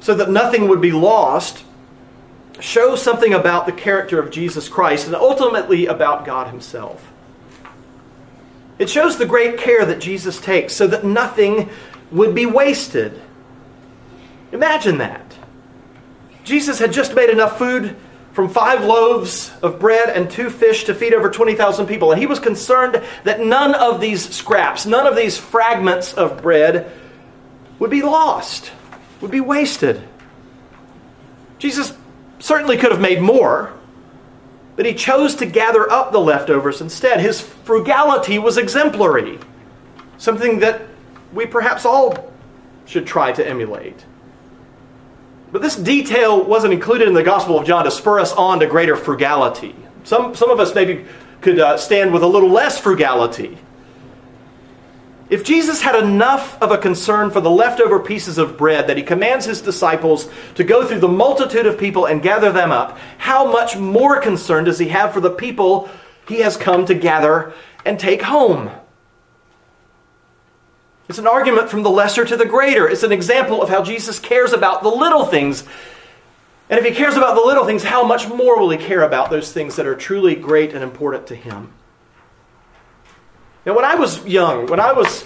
so 0.00 0.14
that 0.14 0.30
nothing 0.30 0.68
would 0.68 0.80
be 0.80 0.92
lost, 0.92 1.64
shows 2.58 3.02
something 3.02 3.32
about 3.32 3.66
the 3.66 3.72
character 3.72 4.18
of 4.18 4.30
Jesus 4.30 4.68
Christ 4.68 5.06
and 5.06 5.14
ultimately 5.14 5.86
about 5.86 6.26
God 6.26 6.48
Himself. 6.48 7.10
It 8.78 8.88
shows 8.88 9.18
the 9.18 9.26
great 9.26 9.58
care 9.58 9.84
that 9.84 10.00
Jesus 10.00 10.40
takes 10.40 10.74
so 10.74 10.86
that 10.86 11.04
nothing 11.04 11.70
would 12.10 12.34
be 12.34 12.46
wasted. 12.46 13.20
Imagine 14.52 14.98
that. 14.98 15.34
Jesus 16.44 16.78
had 16.78 16.92
just 16.92 17.14
made 17.14 17.30
enough 17.30 17.58
food 17.58 17.96
from 18.32 18.48
five 18.48 18.84
loaves 18.84 19.52
of 19.62 19.80
bread 19.80 20.08
and 20.08 20.30
two 20.30 20.50
fish 20.50 20.84
to 20.84 20.94
feed 20.94 21.14
over 21.14 21.30
20,000 21.30 21.86
people. 21.86 22.12
And 22.12 22.20
he 22.20 22.26
was 22.26 22.38
concerned 22.38 23.02
that 23.24 23.40
none 23.40 23.74
of 23.74 24.00
these 24.00 24.28
scraps, 24.28 24.86
none 24.86 25.06
of 25.06 25.16
these 25.16 25.36
fragments 25.36 26.14
of 26.14 26.40
bread 26.40 26.92
would 27.78 27.90
be 27.90 28.02
lost, 28.02 28.70
would 29.20 29.30
be 29.30 29.40
wasted. 29.40 30.06
Jesus 31.58 31.92
certainly 32.38 32.76
could 32.76 32.92
have 32.92 33.00
made 33.00 33.20
more, 33.20 33.72
but 34.76 34.86
he 34.86 34.94
chose 34.94 35.34
to 35.36 35.46
gather 35.46 35.90
up 35.90 36.12
the 36.12 36.20
leftovers 36.20 36.80
instead. 36.80 37.20
His 37.20 37.40
frugality 37.40 38.38
was 38.38 38.56
exemplary, 38.56 39.38
something 40.18 40.60
that 40.60 40.82
we 41.32 41.46
perhaps 41.46 41.84
all 41.84 42.32
should 42.86 43.06
try 43.06 43.32
to 43.32 43.46
emulate. 43.46 44.04
But 45.52 45.62
this 45.62 45.76
detail 45.76 46.42
wasn't 46.44 46.72
included 46.72 47.08
in 47.08 47.14
the 47.14 47.22
Gospel 47.22 47.58
of 47.58 47.66
John 47.66 47.84
to 47.84 47.90
spur 47.90 48.20
us 48.20 48.32
on 48.32 48.60
to 48.60 48.66
greater 48.66 48.96
frugality. 48.96 49.74
Some, 50.04 50.34
some 50.34 50.50
of 50.50 50.60
us 50.60 50.74
maybe 50.74 51.04
could 51.40 51.58
uh, 51.58 51.76
stand 51.76 52.12
with 52.12 52.22
a 52.22 52.26
little 52.26 52.50
less 52.50 52.78
frugality. 52.78 53.58
If 55.28 55.44
Jesus 55.44 55.80
had 55.80 55.94
enough 55.94 56.60
of 56.60 56.72
a 56.72 56.78
concern 56.78 57.30
for 57.30 57.40
the 57.40 57.50
leftover 57.50 58.00
pieces 58.00 58.36
of 58.36 58.56
bread 58.56 58.88
that 58.88 58.96
he 58.96 59.02
commands 59.04 59.46
his 59.46 59.60
disciples 59.62 60.28
to 60.56 60.64
go 60.64 60.84
through 60.84 60.98
the 60.98 61.08
multitude 61.08 61.66
of 61.66 61.78
people 61.78 62.06
and 62.06 62.20
gather 62.20 62.50
them 62.50 62.72
up, 62.72 62.98
how 63.18 63.50
much 63.50 63.76
more 63.76 64.20
concern 64.20 64.64
does 64.64 64.80
he 64.80 64.88
have 64.88 65.12
for 65.12 65.20
the 65.20 65.30
people 65.30 65.88
he 66.26 66.40
has 66.40 66.56
come 66.56 66.84
to 66.86 66.94
gather 66.94 67.52
and 67.84 67.98
take 67.98 68.22
home? 68.22 68.70
It's 71.10 71.18
an 71.18 71.26
argument 71.26 71.68
from 71.68 71.82
the 71.82 71.90
lesser 71.90 72.24
to 72.24 72.36
the 72.36 72.46
greater. 72.46 72.88
It's 72.88 73.02
an 73.02 73.10
example 73.10 73.64
of 73.64 73.68
how 73.68 73.82
Jesus 73.82 74.20
cares 74.20 74.52
about 74.52 74.84
the 74.84 74.90
little 74.90 75.24
things. 75.24 75.64
And 76.68 76.78
if 76.78 76.86
he 76.86 76.92
cares 76.92 77.16
about 77.16 77.34
the 77.34 77.40
little 77.40 77.64
things, 77.66 77.82
how 77.82 78.04
much 78.04 78.28
more 78.28 78.60
will 78.60 78.70
he 78.70 78.78
care 78.78 79.02
about 79.02 79.28
those 79.28 79.50
things 79.50 79.74
that 79.74 79.86
are 79.86 79.96
truly 79.96 80.36
great 80.36 80.72
and 80.72 80.84
important 80.84 81.26
to 81.26 81.34
him? 81.34 81.72
Now, 83.66 83.74
when 83.74 83.84
I 83.84 83.96
was 83.96 84.24
young, 84.24 84.68
when 84.68 84.78
I 84.78 84.92
was 84.92 85.24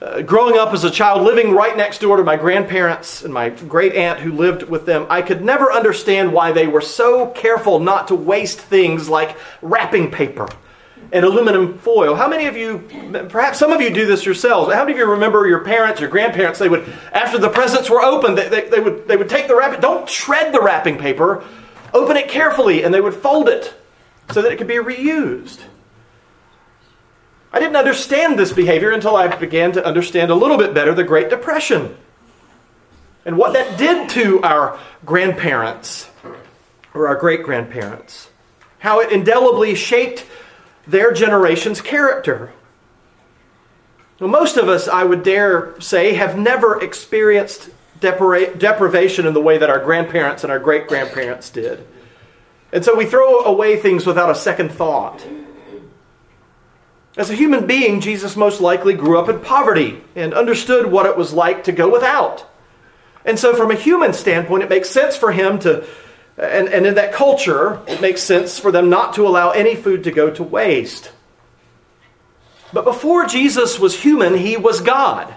uh, 0.00 0.22
growing 0.22 0.58
up 0.58 0.72
as 0.72 0.84
a 0.84 0.92
child, 0.92 1.22
living 1.22 1.50
right 1.50 1.76
next 1.76 2.02
door 2.02 2.18
to 2.18 2.22
my 2.22 2.36
grandparents 2.36 3.24
and 3.24 3.34
my 3.34 3.48
great 3.48 3.96
aunt 3.96 4.20
who 4.20 4.30
lived 4.30 4.62
with 4.62 4.86
them, 4.86 5.08
I 5.10 5.22
could 5.22 5.44
never 5.44 5.72
understand 5.72 6.32
why 6.32 6.52
they 6.52 6.68
were 6.68 6.80
so 6.80 7.26
careful 7.32 7.80
not 7.80 8.06
to 8.08 8.14
waste 8.14 8.60
things 8.60 9.08
like 9.08 9.36
wrapping 9.60 10.12
paper 10.12 10.46
and 11.12 11.24
aluminum 11.24 11.78
foil. 11.78 12.14
How 12.14 12.28
many 12.28 12.46
of 12.46 12.56
you, 12.56 12.78
perhaps 13.28 13.58
some 13.58 13.72
of 13.72 13.80
you 13.80 13.90
do 13.90 14.06
this 14.06 14.24
yourselves, 14.24 14.72
how 14.72 14.80
many 14.80 14.92
of 14.92 14.98
you 14.98 15.06
remember 15.06 15.46
your 15.46 15.64
parents, 15.64 16.00
your 16.00 16.10
grandparents, 16.10 16.58
they 16.58 16.68
would, 16.68 16.88
after 17.12 17.38
the 17.38 17.48
presents 17.48 17.88
were 17.88 18.02
opened, 18.02 18.36
they, 18.38 18.48
they, 18.48 18.68
they 18.68 18.80
would, 18.80 19.06
they 19.06 19.16
would 19.16 19.28
take 19.28 19.48
the 19.48 19.56
wrapping, 19.56 19.80
don't 19.80 20.08
shred 20.08 20.52
the 20.52 20.60
wrapping 20.60 20.98
paper, 20.98 21.44
open 21.94 22.16
it 22.16 22.28
carefully, 22.28 22.82
and 22.82 22.92
they 22.92 23.00
would 23.00 23.14
fold 23.14 23.48
it 23.48 23.74
so 24.32 24.42
that 24.42 24.52
it 24.52 24.56
could 24.56 24.66
be 24.66 24.74
reused. 24.74 25.60
I 27.52 27.60
didn't 27.60 27.76
understand 27.76 28.38
this 28.38 28.52
behavior 28.52 28.90
until 28.90 29.16
I 29.16 29.34
began 29.34 29.72
to 29.72 29.86
understand 29.86 30.30
a 30.30 30.34
little 30.34 30.58
bit 30.58 30.74
better 30.74 30.92
the 30.92 31.04
Great 31.04 31.30
Depression 31.30 31.96
and 33.24 33.38
what 33.38 33.54
that 33.54 33.78
did 33.78 34.10
to 34.10 34.42
our 34.42 34.78
grandparents 35.04 36.10
or 36.94 37.08
our 37.08 37.16
great 37.16 37.42
grandparents. 37.42 38.28
How 38.78 39.00
it 39.00 39.10
indelibly 39.10 39.74
shaped 39.74 40.26
their 40.86 41.12
generation's 41.12 41.80
character. 41.80 42.52
Most 44.20 44.56
of 44.56 44.68
us, 44.68 44.88
I 44.88 45.04
would 45.04 45.22
dare 45.22 45.78
say, 45.80 46.14
have 46.14 46.38
never 46.38 46.82
experienced 46.82 47.68
depra- 48.00 48.58
deprivation 48.58 49.26
in 49.26 49.34
the 49.34 49.40
way 49.40 49.58
that 49.58 49.70
our 49.70 49.82
grandparents 49.84 50.42
and 50.42 50.50
our 50.50 50.58
great 50.58 50.86
grandparents 50.86 51.50
did. 51.50 51.86
And 52.72 52.84
so 52.84 52.96
we 52.96 53.06
throw 53.06 53.40
away 53.40 53.76
things 53.76 54.06
without 54.06 54.30
a 54.30 54.34
second 54.34 54.70
thought. 54.70 55.26
As 57.16 57.30
a 57.30 57.34
human 57.34 57.66
being, 57.66 58.00
Jesus 58.00 58.36
most 58.36 58.60
likely 58.60 58.92
grew 58.94 59.18
up 59.18 59.28
in 59.28 59.40
poverty 59.40 60.02
and 60.14 60.34
understood 60.34 60.90
what 60.90 61.06
it 61.06 61.16
was 61.16 61.32
like 61.32 61.64
to 61.64 61.72
go 61.72 61.90
without. 61.90 62.46
And 63.24 63.38
so, 63.38 63.56
from 63.56 63.70
a 63.70 63.74
human 63.74 64.12
standpoint, 64.12 64.62
it 64.62 64.68
makes 64.68 64.90
sense 64.90 65.16
for 65.16 65.32
him 65.32 65.58
to, 65.60 65.86
and, 66.38 66.68
and 66.68 66.86
in 66.86 66.94
that 66.96 67.12
culture, 67.12 67.80
it 67.86 68.00
makes 68.00 68.22
sense 68.22 68.58
for 68.58 68.70
them 68.70 68.90
not 68.90 69.14
to 69.14 69.26
allow 69.26 69.50
any 69.50 69.74
food 69.74 70.04
to 70.04 70.10
go 70.10 70.30
to 70.30 70.42
waste. 70.42 71.10
But 72.72 72.84
before 72.84 73.26
Jesus 73.26 73.78
was 73.78 74.00
human, 74.00 74.36
he 74.36 74.56
was 74.56 74.80
God. 74.80 75.34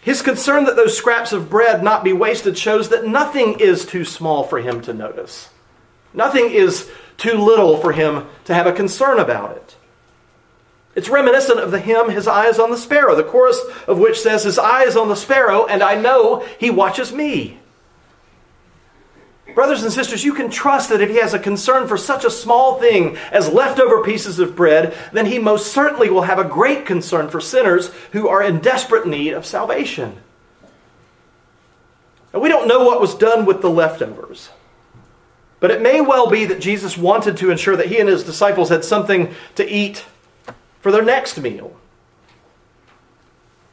His 0.00 0.22
concern 0.22 0.64
that 0.64 0.76
those 0.76 0.96
scraps 0.96 1.32
of 1.32 1.50
bread 1.50 1.82
not 1.82 2.02
be 2.02 2.14
wasted 2.14 2.56
shows 2.56 2.88
that 2.88 3.06
nothing 3.06 3.60
is 3.60 3.84
too 3.84 4.04
small 4.04 4.44
for 4.44 4.58
him 4.58 4.80
to 4.82 4.94
notice. 4.94 5.50
Nothing 6.14 6.50
is 6.50 6.90
too 7.18 7.34
little 7.34 7.76
for 7.76 7.92
him 7.92 8.26
to 8.46 8.54
have 8.54 8.66
a 8.66 8.72
concern 8.72 9.18
about 9.18 9.56
it. 9.56 9.76
It's 10.94 11.10
reminiscent 11.10 11.60
of 11.60 11.70
the 11.70 11.78
hymn, 11.78 12.10
His 12.10 12.26
Eye 12.26 12.48
is 12.48 12.58
on 12.58 12.70
the 12.70 12.78
Sparrow, 12.78 13.14
the 13.14 13.22
chorus 13.22 13.60
of 13.86 13.98
which 13.98 14.20
says, 14.20 14.44
His 14.44 14.58
eye 14.58 14.84
is 14.84 14.96
on 14.96 15.08
the 15.08 15.14
sparrow, 15.14 15.66
and 15.66 15.82
I 15.82 15.94
know 15.94 16.44
He 16.58 16.70
watches 16.70 17.12
me. 17.12 17.59
Brothers 19.54 19.82
and 19.82 19.92
sisters, 19.92 20.24
you 20.24 20.34
can 20.34 20.50
trust 20.50 20.88
that 20.88 21.00
if 21.00 21.10
He 21.10 21.16
has 21.16 21.34
a 21.34 21.38
concern 21.38 21.88
for 21.88 21.96
such 21.96 22.24
a 22.24 22.30
small 22.30 22.78
thing 22.78 23.16
as 23.32 23.48
leftover 23.48 24.02
pieces 24.02 24.38
of 24.38 24.56
bread, 24.56 24.94
then 25.12 25.26
He 25.26 25.38
most 25.38 25.72
certainly 25.72 26.10
will 26.10 26.22
have 26.22 26.38
a 26.38 26.44
great 26.44 26.86
concern 26.86 27.28
for 27.28 27.40
sinners 27.40 27.88
who 28.12 28.28
are 28.28 28.42
in 28.42 28.60
desperate 28.60 29.06
need 29.06 29.32
of 29.32 29.46
salvation. 29.46 30.18
And 32.32 32.42
we 32.42 32.48
don't 32.48 32.68
know 32.68 32.84
what 32.84 33.00
was 33.00 33.14
done 33.14 33.44
with 33.44 33.60
the 33.60 33.70
leftovers. 33.70 34.50
But 35.58 35.70
it 35.70 35.82
may 35.82 36.00
well 36.00 36.30
be 36.30 36.46
that 36.46 36.60
Jesus 36.60 36.96
wanted 36.96 37.36
to 37.38 37.50
ensure 37.50 37.76
that 37.76 37.88
he 37.88 37.98
and 37.98 38.08
his 38.08 38.24
disciples 38.24 38.70
had 38.70 38.84
something 38.84 39.34
to 39.56 39.68
eat 39.68 40.04
for 40.80 40.90
their 40.90 41.04
next 41.04 41.38
meal. 41.38 41.76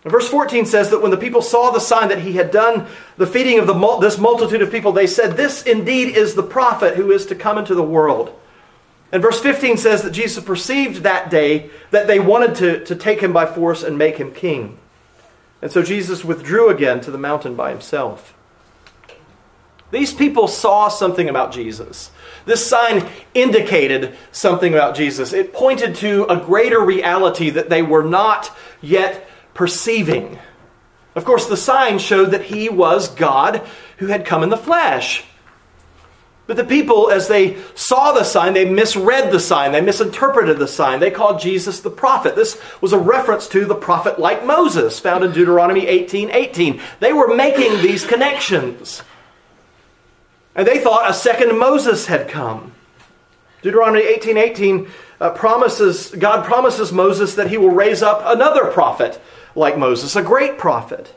And 0.08 0.12
verse 0.14 0.30
14 0.30 0.66
says 0.66 0.90
that 0.92 1.02
when 1.02 1.12
the 1.12 1.18
people 1.18 1.42
saw 1.42 1.70
the 1.70 1.82
sign 1.82 2.08
that 2.08 2.22
he 2.22 2.32
had 2.32 2.50
done 2.50 2.88
the 3.18 3.28
feeding 3.28 3.60
of 3.60 3.68
the, 3.68 3.98
this 3.98 4.18
multitude 4.18 4.62
of 4.62 4.72
people, 4.72 4.94
they 4.94 5.06
said, 5.06 5.36
This 5.36 5.64
indeed 5.64 6.16
is 6.16 6.34
the 6.34 6.44
prophet 6.44 6.96
who 6.96 7.12
is 7.12 7.26
to 7.26 7.36
come 7.36 7.58
into 7.58 7.76
the 7.76 7.84
world. 7.84 8.34
And 9.12 9.22
verse 9.22 9.42
15 9.42 9.76
says 9.76 10.04
that 10.04 10.12
Jesus 10.12 10.42
perceived 10.42 11.04
that 11.04 11.30
day 11.30 11.72
that 11.92 12.08
they 12.08 12.22
wanted 12.22 12.56
to, 12.56 12.86
to 12.86 12.96
take 12.96 13.20
him 13.20 13.34
by 13.34 13.46
force 13.46 13.84
and 13.84 13.98
make 13.98 14.16
him 14.16 14.32
king. 14.32 14.78
And 15.62 15.74
so 15.74 15.84
Jesus 15.84 16.24
withdrew 16.24 16.70
again 16.70 17.02
to 17.02 17.12
the 17.12 17.18
mountain 17.18 17.54
by 17.54 17.72
himself. 17.72 18.34
These 19.92 20.14
people 20.14 20.48
saw 20.48 20.88
something 20.88 21.28
about 21.28 21.52
Jesus. 21.52 22.12
This 22.46 22.66
sign 22.66 23.06
indicated 23.34 24.16
something 24.32 24.74
about 24.74 24.96
Jesus. 24.96 25.34
It 25.34 25.52
pointed 25.52 25.96
to 25.96 26.24
a 26.28 26.38
greater 26.38 26.80
reality 26.80 27.50
that 27.50 27.70
they 27.70 27.82
were 27.82 28.06
not 28.06 28.56
yet 28.82 29.28
perceiving. 29.58 30.40
Of 31.16 31.26
course, 31.26 31.48
the 31.48 31.58
sign 31.58 32.00
showed 32.00 32.32
that 32.32 32.44
he 32.44 32.70
was 32.70 33.10
God 33.10 33.68
who 33.98 34.08
had 34.08 34.26
come 34.26 34.44
in 34.44 34.50
the 34.50 34.56
flesh. 34.56 35.26
But 36.46 36.56
the 36.56 36.64
people, 36.64 37.10
as 37.10 37.28
they 37.28 37.58
saw 37.76 38.14
the 38.14 38.24
sign, 38.24 38.54
they 38.54 38.64
misread 38.64 39.32
the 39.32 39.40
sign. 39.40 39.74
They 39.74 39.82
misinterpreted 39.82 40.60
the 40.60 40.68
sign. 40.68 41.02
They 41.02 41.12
called 41.12 41.42
Jesus 41.42 41.82
the 41.82 41.90
prophet. 41.90 42.38
This 42.38 42.60
was 42.80 42.94
a 42.94 42.98
reference 42.98 43.50
to 43.50 43.66
the 43.66 43.76
prophet 43.76 44.18
like 44.18 44.46
Moses, 44.46 44.98
found 44.98 45.26
in 45.26 45.34
Deuteronomy 45.34 45.86
18 45.88 46.32
18. 46.32 46.82
They 47.02 47.12
were 47.12 47.36
making 47.36 47.82
these 47.82 48.06
connections. 48.06 49.04
And 50.56 50.66
they 50.66 50.80
thought 50.80 51.10
a 51.10 51.14
second 51.14 51.60
Moses 51.60 52.06
had 52.06 52.30
come. 52.30 52.74
Deuteronomy 53.62 54.04
18 54.04 54.38
18 54.38 54.88
uh, 55.20 55.32
promises, 55.32 56.12
God 56.12 56.46
promises 56.46 56.94
Moses 56.94 57.36
that 57.36 57.50
he 57.50 57.58
will 57.58 57.72
raise 57.72 58.02
up 58.02 58.22
another 58.24 58.72
prophet 58.72 59.20
like 59.58 59.78
Moses, 59.78 60.16
a 60.16 60.22
great 60.22 60.58
prophet. 60.58 61.14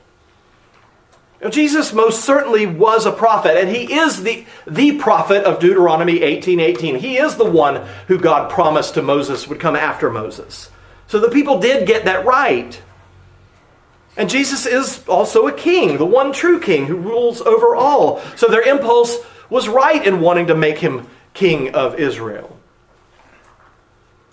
Jesus 1.49 1.93
most 1.95 2.25
certainly 2.25 2.67
was 2.67 3.07
a 3.07 3.13
prophet, 3.13 3.57
and 3.57 3.75
he 3.75 3.95
is 3.95 4.23
the, 4.23 4.45
the 4.67 4.99
prophet 4.99 5.45
of 5.45 5.59
Deuteronomy 5.59 6.23
18 6.23 6.61
18. 6.61 6.97
He 6.97 7.17
is 7.17 7.37
the 7.37 7.51
one 7.51 7.87
who 8.09 8.19
God 8.19 8.51
promised 8.51 8.95
to 8.95 9.03
Moses 9.03 9.49
would 9.49 9.59
come 9.59 9.75
after 9.75 10.11
Moses. 10.11 10.69
So 11.07 11.19
the 11.19 11.31
people 11.31 11.59
did 11.59 11.87
get 11.87 12.05
that 12.05 12.27
right. 12.27 12.81
And 14.19 14.29
Jesus 14.29 14.67
is 14.67 15.07
also 15.09 15.47
a 15.47 15.53
king, 15.53 15.97
the 15.97 16.05
one 16.05 16.33
true 16.33 16.61
king 16.61 16.87
who 16.87 16.97
rules 16.97 17.41
over 17.41 17.75
all. 17.75 18.21
So 18.37 18.49
their 18.49 18.69
impulse 18.69 19.17
was 19.49 19.67
right 19.67 20.05
in 20.07 20.21
wanting 20.21 20.49
to 20.49 20.55
make 20.55 20.79
him 20.79 21.09
king 21.33 21.75
of 21.75 21.99
Israel. 21.99 22.60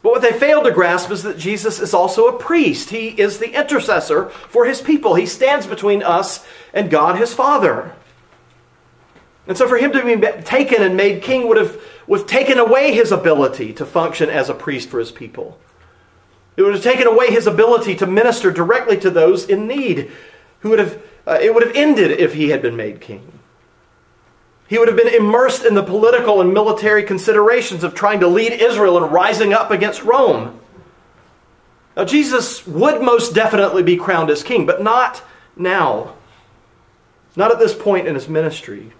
But 0.03 0.11
what 0.11 0.21
they 0.21 0.31
failed 0.31 0.65
to 0.65 0.71
grasp 0.71 1.11
is 1.11 1.23
that 1.23 1.37
Jesus 1.37 1.79
is 1.79 1.93
also 1.93 2.27
a 2.27 2.37
priest. 2.37 2.91
He 2.91 3.07
is 3.09 3.39
the 3.39 3.51
intercessor 3.51 4.29
for 4.29 4.65
his 4.65 4.81
people. 4.81 5.15
He 5.15 5.25
stands 5.25 5.65
between 5.65 6.03
us 6.03 6.45
and 6.73 6.89
God 6.91 7.17
his 7.17 7.33
Father. 7.33 7.93
And 9.47 9.57
so 9.57 9.67
for 9.67 9.77
him 9.77 9.91
to 9.93 10.03
be 10.03 10.41
taken 10.43 10.83
and 10.83 10.95
made 10.95 11.23
king 11.23 11.47
would 11.47 11.57
have, 11.57 11.81
would 12.05 12.19
have 12.19 12.27
taken 12.27 12.59
away 12.59 12.93
his 12.93 13.11
ability 13.11 13.73
to 13.73 13.85
function 13.85 14.29
as 14.29 14.49
a 14.49 14.53
priest 14.53 14.89
for 14.89 14.99
his 14.99 15.11
people. 15.11 15.57
It 16.57 16.63
would 16.63 16.73
have 16.73 16.83
taken 16.83 17.07
away 17.07 17.31
his 17.31 17.47
ability 17.47 17.95
to 17.97 18.07
minister 18.07 18.51
directly 18.51 18.97
to 18.97 19.09
those 19.09 19.45
in 19.45 19.67
need. 19.67 20.11
Who 20.61 20.69
would 20.71 20.79
have, 20.79 21.01
uh, 21.25 21.37
it 21.41 21.53
would 21.53 21.65
have 21.65 21.75
ended 21.75 22.11
if 22.11 22.33
he 22.33 22.49
had 22.49 22.61
been 22.61 22.75
made 22.75 22.99
king. 22.99 23.36
He 24.67 24.77
would 24.77 24.89
have 24.89 24.97
been 24.97 25.13
immersed 25.13 25.63
in 25.63 25.75
the 25.75 25.83
political 25.83 26.41
and 26.41 26.53
military 26.53 27.03
considerations 27.03 27.83
of 27.83 27.95
trying 27.95 28.19
to 28.19 28.27
lead 28.27 28.51
Israel 28.51 29.01
and 29.01 29.11
rising 29.11 29.53
up 29.53 29.71
against 29.71 30.03
Rome. 30.03 30.59
Now, 31.95 32.03
Jesus 32.03 32.67
would 32.67 33.01
most 33.01 33.33
definitely 33.33 33.81
be 33.81 33.97
crowned 33.97 34.29
as 34.29 34.43
king, 34.43 34.65
but 34.65 34.83
not 34.83 35.23
now. 35.55 36.15
Not 37.35 37.51
at 37.51 37.59
this 37.59 37.73
point 37.73 38.07
in 38.07 38.15
his 38.15 38.27
ministry. 38.27 38.91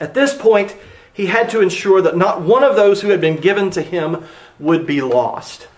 At 0.00 0.14
this 0.14 0.34
point, 0.34 0.74
he 1.12 1.26
had 1.26 1.50
to 1.50 1.60
ensure 1.60 2.02
that 2.02 2.16
not 2.16 2.42
one 2.42 2.64
of 2.64 2.76
those 2.76 3.02
who 3.02 3.08
had 3.08 3.20
been 3.20 3.36
given 3.36 3.70
to 3.70 3.82
him 3.82 4.24
would 4.58 4.86
be 4.86 5.00
lost. 5.00 5.68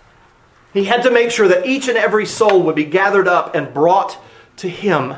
He 0.73 0.85
had 0.85 1.03
to 1.03 1.11
make 1.11 1.31
sure 1.31 1.49
that 1.49 1.67
each 1.67 1.88
and 1.88 1.99
every 1.99 2.27
soul 2.27 2.62
would 2.62 2.77
be 2.77 2.85
gathered 2.85 3.29
up 3.29 3.55
and 3.55 3.75
brought 3.75 4.19
to 4.59 4.69
him 4.69 5.14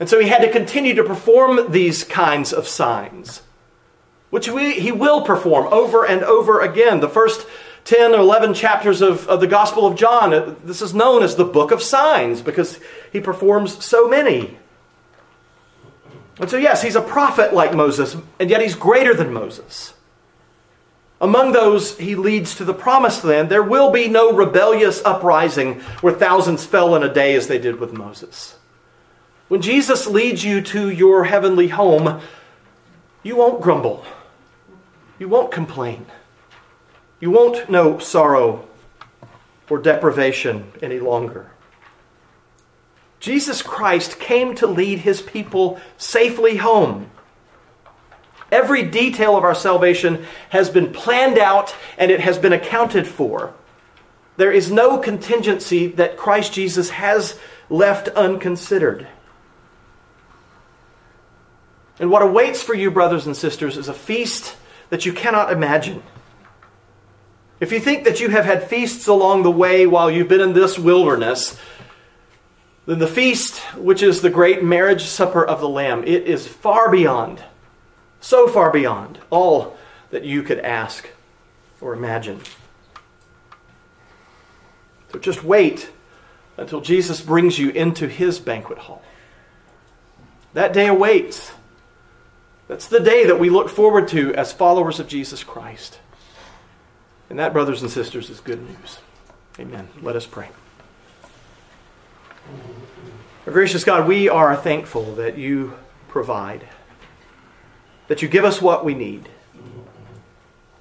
and 0.00 0.08
so 0.08 0.20
he 0.20 0.28
had 0.28 0.42
to 0.42 0.50
continue 0.50 0.94
to 0.94 1.04
perform 1.04 1.72
these 1.72 2.04
kinds 2.04 2.52
of 2.52 2.68
signs, 2.68 3.42
which 4.30 4.48
we, 4.48 4.74
he 4.74 4.92
will 4.92 5.22
perform 5.22 5.66
over 5.72 6.04
and 6.04 6.22
over 6.22 6.60
again. 6.60 7.00
The 7.00 7.08
first 7.08 7.46
10 7.84 8.14
or 8.14 8.18
11 8.18 8.54
chapters 8.54 9.00
of, 9.00 9.26
of 9.28 9.40
the 9.40 9.46
Gospel 9.46 9.86
of 9.86 9.96
John, 9.96 10.34
uh, 10.34 10.54
this 10.62 10.82
is 10.82 10.94
known 10.94 11.22
as 11.22 11.36
the 11.36 11.44
book 11.44 11.70
of 11.70 11.82
signs 11.82 12.42
because 12.42 12.78
he 13.12 13.20
performs 13.20 13.84
so 13.84 14.08
many. 14.08 14.58
And 16.38 16.48
so, 16.48 16.56
yes, 16.56 16.82
he's 16.82 16.96
a 16.96 17.00
prophet 17.00 17.52
like 17.52 17.74
Moses, 17.74 18.16
and 18.38 18.50
yet 18.50 18.60
he's 18.60 18.74
greater 18.74 19.14
than 19.14 19.32
Moses. 19.32 19.94
Among 21.20 21.52
those 21.52 21.98
he 21.98 22.14
leads 22.14 22.54
to 22.56 22.64
the 22.64 22.74
promised 22.74 23.24
land, 23.24 23.48
there 23.48 23.62
will 23.62 23.90
be 23.90 24.06
no 24.06 24.32
rebellious 24.32 25.02
uprising 25.04 25.80
where 26.00 26.12
thousands 26.12 26.64
fell 26.64 26.94
in 26.94 27.02
a 27.02 27.12
day 27.12 27.34
as 27.34 27.48
they 27.48 27.58
did 27.58 27.80
with 27.80 27.92
Moses. 27.92 28.57
When 29.48 29.62
Jesus 29.62 30.06
leads 30.06 30.44
you 30.44 30.60
to 30.60 30.90
your 30.90 31.24
heavenly 31.24 31.68
home, 31.68 32.20
you 33.22 33.36
won't 33.36 33.62
grumble. 33.62 34.04
You 35.18 35.28
won't 35.28 35.50
complain. 35.50 36.06
You 37.18 37.30
won't 37.30 37.70
know 37.70 37.98
sorrow 37.98 38.68
or 39.68 39.78
deprivation 39.78 40.70
any 40.82 41.00
longer. 41.00 41.50
Jesus 43.20 43.62
Christ 43.62 44.20
came 44.20 44.54
to 44.56 44.66
lead 44.66 45.00
his 45.00 45.20
people 45.20 45.80
safely 45.96 46.56
home. 46.56 47.10
Every 48.52 48.82
detail 48.82 49.36
of 49.36 49.44
our 49.44 49.54
salvation 49.54 50.24
has 50.50 50.70
been 50.70 50.92
planned 50.92 51.38
out 51.38 51.74
and 51.98 52.10
it 52.10 52.20
has 52.20 52.38
been 52.38 52.52
accounted 52.52 53.06
for. 53.06 53.52
There 54.36 54.52
is 54.52 54.70
no 54.70 54.98
contingency 54.98 55.88
that 55.88 56.16
Christ 56.16 56.52
Jesus 56.52 56.90
has 56.90 57.38
left 57.68 58.08
unconsidered. 58.08 59.08
And 61.98 62.10
what 62.10 62.22
awaits 62.22 62.62
for 62.62 62.74
you, 62.74 62.90
brothers 62.90 63.26
and 63.26 63.36
sisters, 63.36 63.76
is 63.76 63.88
a 63.88 63.94
feast 63.94 64.56
that 64.90 65.04
you 65.04 65.12
cannot 65.12 65.52
imagine. 65.52 66.02
If 67.60 67.72
you 67.72 67.80
think 67.80 68.04
that 68.04 68.20
you 68.20 68.28
have 68.28 68.44
had 68.44 68.68
feasts 68.68 69.08
along 69.08 69.42
the 69.42 69.50
way 69.50 69.86
while 69.86 70.10
you've 70.10 70.28
been 70.28 70.40
in 70.40 70.52
this 70.52 70.78
wilderness, 70.78 71.58
then 72.86 73.00
the 73.00 73.08
feast, 73.08 73.58
which 73.76 74.02
is 74.02 74.22
the 74.22 74.30
great 74.30 74.62
marriage 74.62 75.02
supper 75.02 75.44
of 75.44 75.60
the 75.60 75.68
Lamb, 75.68 76.04
it 76.04 76.24
is 76.24 76.46
far 76.46 76.90
beyond, 76.90 77.42
so 78.20 78.46
far 78.46 78.70
beyond 78.70 79.18
all 79.30 79.76
that 80.10 80.24
you 80.24 80.42
could 80.42 80.60
ask 80.60 81.08
or 81.80 81.92
imagine. 81.94 82.40
So 85.12 85.18
just 85.18 85.42
wait 85.42 85.90
until 86.56 86.80
Jesus 86.80 87.20
brings 87.20 87.58
you 87.58 87.70
into 87.70 88.06
his 88.08 88.38
banquet 88.38 88.78
hall. 88.78 89.02
That 90.54 90.72
day 90.72 90.86
awaits. 90.86 91.52
That's 92.68 92.86
the 92.86 93.00
day 93.00 93.24
that 93.26 93.40
we 93.40 93.48
look 93.48 93.70
forward 93.70 94.08
to 94.08 94.34
as 94.34 94.52
followers 94.52 95.00
of 95.00 95.08
Jesus 95.08 95.42
Christ. 95.42 95.98
And 97.30 97.38
that, 97.38 97.52
brothers 97.54 97.82
and 97.82 97.90
sisters, 97.90 98.28
is 98.30 98.40
good 98.40 98.62
news. 98.62 98.98
Amen. 99.58 99.88
Let 100.02 100.16
us 100.16 100.26
pray. 100.26 100.50
Our 103.46 103.52
gracious 103.52 103.84
God, 103.84 104.06
we 104.06 104.28
are 104.28 104.54
thankful 104.54 105.14
that 105.14 105.38
you 105.38 105.74
provide, 106.08 106.68
that 108.08 108.20
you 108.20 108.28
give 108.28 108.44
us 108.44 108.60
what 108.60 108.84
we 108.84 108.94
need. 108.94 109.28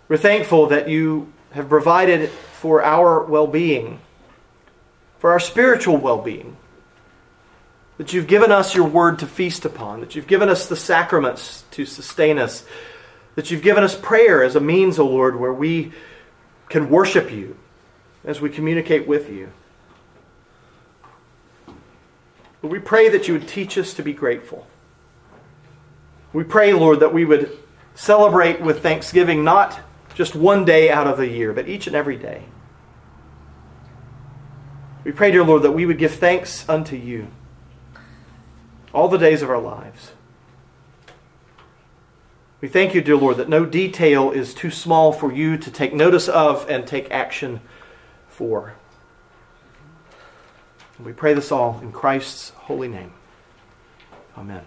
We're 0.09 0.17
thankful 0.17 0.67
that 0.67 0.89
you 0.89 1.31
have 1.51 1.69
provided 1.69 2.29
for 2.29 2.83
our 2.83 3.23
well 3.23 3.47
being, 3.47 3.99
for 5.19 5.31
our 5.31 5.39
spiritual 5.39 5.97
well 5.97 6.21
being. 6.21 6.57
That 7.97 8.13
you've 8.13 8.27
given 8.27 8.51
us 8.51 8.75
your 8.75 8.87
word 8.87 9.19
to 9.19 9.27
feast 9.27 9.65
upon, 9.65 10.01
that 10.01 10.15
you've 10.15 10.27
given 10.27 10.49
us 10.49 10.67
the 10.67 10.75
sacraments 10.75 11.63
to 11.71 11.85
sustain 11.85 12.37
us, 12.37 12.63
that 13.35 13.49
you've 13.49 13.63
given 13.63 13.83
us 13.83 13.95
prayer 13.95 14.43
as 14.43 14.55
a 14.55 14.59
means, 14.59 14.99
O 14.99 15.03
oh 15.03 15.07
Lord, 15.07 15.39
where 15.39 15.53
we 15.53 15.91
can 16.69 16.89
worship 16.89 17.31
you 17.31 17.57
as 18.23 18.41
we 18.41 18.49
communicate 18.49 19.07
with 19.07 19.29
you. 19.29 19.51
But 22.61 22.69
we 22.69 22.79
pray 22.79 23.09
that 23.09 23.27
you 23.27 23.33
would 23.33 23.47
teach 23.47 23.77
us 23.77 23.93
to 23.95 24.03
be 24.03 24.13
grateful. 24.13 24.67
We 26.33 26.43
pray, 26.43 26.73
Lord, 26.73 26.99
that 26.99 27.13
we 27.13 27.25
would 27.25 27.57
celebrate 27.95 28.61
with 28.61 28.83
thanksgiving 28.83 29.43
not 29.43 29.79
just 30.13 30.35
one 30.35 30.65
day 30.65 30.89
out 30.89 31.07
of 31.07 31.17
the 31.17 31.27
year, 31.27 31.53
but 31.53 31.67
each 31.69 31.87
and 31.87 31.95
every 31.95 32.17
day. 32.17 32.43
We 35.03 35.11
pray, 35.11 35.31
dear 35.31 35.43
Lord, 35.43 35.61
that 35.61 35.71
we 35.71 35.85
would 35.85 35.97
give 35.97 36.15
thanks 36.15 36.67
unto 36.67 36.95
you 36.95 37.27
all 38.97 39.07
the 39.07 39.17
days 39.19 39.43
of 39.43 39.49
our 39.51 39.61
lives. 39.61 40.13
We 42.61 42.67
thank 42.67 42.95
you, 42.95 43.01
dear 43.01 43.15
Lord, 43.15 43.37
that 43.37 43.47
no 43.47 43.63
detail 43.63 44.31
is 44.31 44.55
too 44.55 44.71
small 44.71 45.13
for 45.13 45.31
you 45.31 45.55
to 45.55 45.69
take 45.69 45.93
notice 45.93 46.27
of 46.27 46.67
and 46.67 46.87
take 46.87 47.11
action 47.11 47.61
for. 48.27 48.73
We 50.99 51.13
pray 51.13 51.35
this 51.35 51.51
all 51.51 51.79
in 51.83 51.91
Christ's 51.91 52.49
holy 52.49 52.87
name. 52.87 53.13
Amen. 54.35 54.63